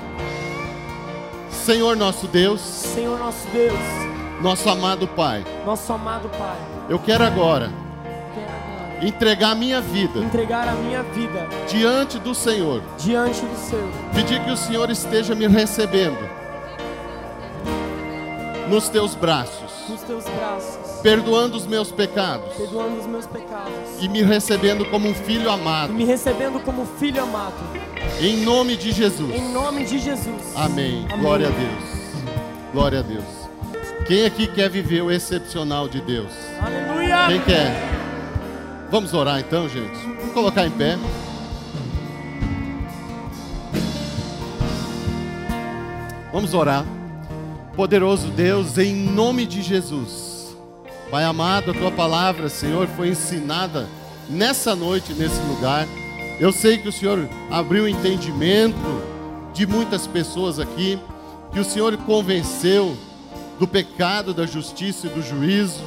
Senhor 1.50 1.96
nosso 1.96 2.28
Deus, 2.28 2.60
Senhor 2.60 3.18
nosso 3.18 3.48
Deus, 3.54 3.80
nosso 4.42 4.70
amado 4.70 5.08
Pai, 5.08 5.46
nosso 5.66 5.94
amado 5.94 6.28
Pai, 6.28 6.58
eu 6.90 7.00
quero 7.00 7.24
agora 7.24 7.72
quero 8.36 8.50
agora 8.50 9.06
entregar 9.08 9.52
a 9.52 9.56
minha 9.56 9.80
vida 9.80 10.20
entregar 10.20 10.68
a 10.68 10.74
minha 10.74 11.02
vida 11.02 11.48
diante 11.66 12.20
do 12.20 12.36
Senhor. 12.36 12.84
diante 12.98 13.40
do 13.40 13.58
Seu, 13.58 13.90
Pedir 14.14 14.44
que 14.44 14.52
o 14.52 14.58
Senhor 14.58 14.90
esteja 14.90 15.34
me 15.34 15.48
recebendo 15.48 16.30
nos 18.72 18.90
teus 18.90 19.14
braços, 19.16 19.72
nos 19.90 20.02
Teus 20.02 20.24
braços, 20.24 21.02
perdoando 21.02 21.58
os 21.58 21.68
meus 21.68 21.92
pecados 21.92 22.54
perdoando 22.56 23.00
os 23.00 23.06
meus 23.06 23.26
pecados 23.26 23.74
e 24.00 24.08
me 24.08 24.24
recebendo 24.24 24.86
como 24.86 25.10
um 25.10 25.14
filho 25.14 25.46
e 25.46 25.50
amado. 25.50 25.94
me 25.94 26.06
recebendo 26.06 26.60
como 26.64 26.86
filho 26.98 27.22
amado, 27.22 27.54
Em 28.20 28.38
nome 28.38 28.78
de 28.78 28.92
Jesus. 28.92 29.36
em 29.36 29.52
nome 29.52 29.84
de 29.84 30.00
Jesus. 30.00 30.54
Amém. 30.56 31.06
Amém. 31.10 31.20
Glória 31.20 31.48
a 31.48 31.52
Deus. 31.52 32.02
Glória 32.74 33.00
a 33.00 33.02
Deus. 33.02 33.26
Quem 34.08 34.26
aqui 34.26 34.48
quer 34.48 34.70
viver 34.70 35.02
o 35.02 35.12
excepcional 35.12 35.88
de 35.88 36.02
Deus? 36.02 36.32
Aleluia! 36.62 37.28
Quem 37.28 37.42
quer? 37.42 37.72
Vamos 38.90 39.14
orar 39.14 39.40
então, 39.40 39.68
gente. 39.70 39.98
Vamos 40.18 40.34
colocar 40.34 40.66
em 40.66 40.72
pé. 40.72 40.98
Vamos 46.32 46.54
orar. 46.54 46.86
Poderoso 47.76 48.28
Deus, 48.28 48.78
em 48.78 48.94
nome 48.94 49.46
de 49.46 49.62
Jesus. 49.62 50.58
Pai 51.10 51.24
amado, 51.24 51.72
a 51.72 51.74
tua 51.74 51.90
palavra, 51.90 52.50
Senhor, 52.50 52.86
foi 52.98 53.10
ensinada 53.10 53.88
nessa 54.30 54.76
noite, 54.76 55.14
nesse 55.14 55.40
lugar. 55.44 55.88
Eu 56.38 56.52
sei 56.52 56.78
que 56.78 56.90
o 56.90 56.92
Senhor 56.92 57.30
abriu 57.50 57.86
o 57.86 57.88
entendimento 57.88 58.76
de 59.54 59.66
muitas 59.66 60.06
pessoas 60.06 60.60
aqui, 60.60 61.00
que 61.54 61.62
o 61.62 61.64
Senhor 61.64 61.96
convenceu 62.00 62.96
do 63.58 63.66
pecado, 63.66 64.34
da 64.34 64.46
justiça 64.46 65.08
e 65.08 65.10
do 65.10 65.22
juízo. 65.22 65.80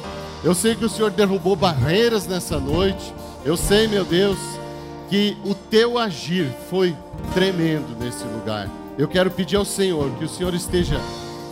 Eu 0.43 0.55
sei 0.55 0.73
que 0.73 0.85
o 0.85 0.89
Senhor 0.89 1.11
derrubou 1.11 1.55
barreiras 1.55 2.25
nessa 2.25 2.59
noite. 2.59 3.13
Eu 3.43 3.55
sei, 3.55 3.87
meu 3.87 4.03
Deus, 4.03 4.39
que 5.07 5.37
o 5.45 5.53
teu 5.53 5.99
agir 5.99 6.49
foi 6.67 6.95
tremendo 7.35 7.95
nesse 7.99 8.23
lugar. 8.23 8.67
Eu 8.97 9.07
quero 9.07 9.29
pedir 9.29 9.55
ao 9.55 9.65
Senhor 9.65 10.09
que 10.17 10.25
o 10.25 10.29
Senhor 10.29 10.53
esteja 10.55 10.99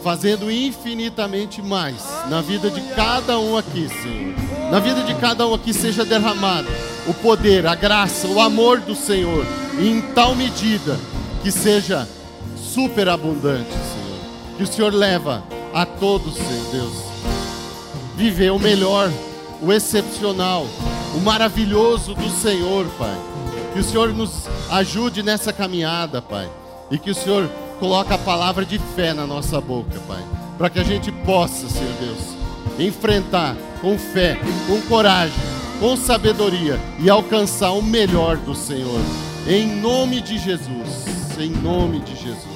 fazendo 0.04 0.52
infinitamente 0.52 1.62
mais 1.62 2.04
na 2.30 2.42
vida 2.42 2.70
de 2.70 2.82
cada 2.94 3.40
um 3.40 3.58
aqui, 3.58 3.88
Senhor. 3.88 4.36
Na 4.70 4.80
vida 4.80 5.02
de 5.04 5.16
cada 5.16 5.48
um 5.48 5.54
aqui 5.54 5.74
seja 5.74 6.04
derramado 6.04 6.68
o 7.08 7.14
poder, 7.14 7.66
a 7.66 7.74
graça, 7.74 8.28
o 8.28 8.42
amor 8.42 8.82
do 8.82 8.94
Senhor 8.94 9.46
em 9.80 10.02
tal 10.14 10.36
medida 10.36 11.00
que 11.42 11.50
seja 11.50 12.08
superabundante, 12.58 13.72
Senhor. 13.72 14.58
Que 14.58 14.64
o 14.64 14.68
Senhor 14.68 14.94
leva 14.94 15.42
a 15.74 15.86
todos, 15.86 16.36
Senhor 16.36 16.66
Deus, 16.72 16.94
viver 18.16 18.52
o 18.52 18.60
melhor, 18.60 19.10
o 19.62 19.72
excepcional, 19.72 20.68
o 21.16 21.20
maravilhoso 21.22 22.14
do 22.14 22.30
Senhor, 22.30 22.86
Pai. 22.98 23.18
Que 23.74 23.80
o 23.80 23.84
Senhor 23.84 24.14
nos 24.14 24.48
ajude 24.70 25.24
nessa 25.24 25.54
caminhada, 25.54 26.22
Pai. 26.22 26.50
E 26.92 26.98
que 26.98 27.10
o 27.10 27.16
Senhor 27.16 27.50
coloque 27.84 28.14
a 28.14 28.18
palavra 28.18 28.64
de 28.64 28.80
fé 28.96 29.14
na 29.14 29.28
nossa 29.28 29.60
boca, 29.60 30.00
Pai. 30.08 30.24
Para 30.58 30.70
que 30.70 30.80
a 30.80 30.84
gente 30.86 31.12
possa, 31.12 31.68
Senhor 31.68 31.92
Deus, 32.00 32.18
enfrentar 32.80 33.58
com 33.82 33.98
fé, 33.98 34.40
com 34.68 34.80
coragem, 34.84 35.38
com 35.82 35.98
sabedoria 35.98 36.80
e 36.98 37.10
alcançar 37.10 37.74
o 37.74 37.82
melhor 37.82 38.38
do 38.38 38.56
Senhor. 38.56 39.02
Em 39.46 39.68
nome 39.82 40.22
de 40.22 40.38
Jesus. 40.38 41.06
Em 41.38 41.50
nome 41.50 42.00
de 42.00 42.16
Jesus. 42.16 42.53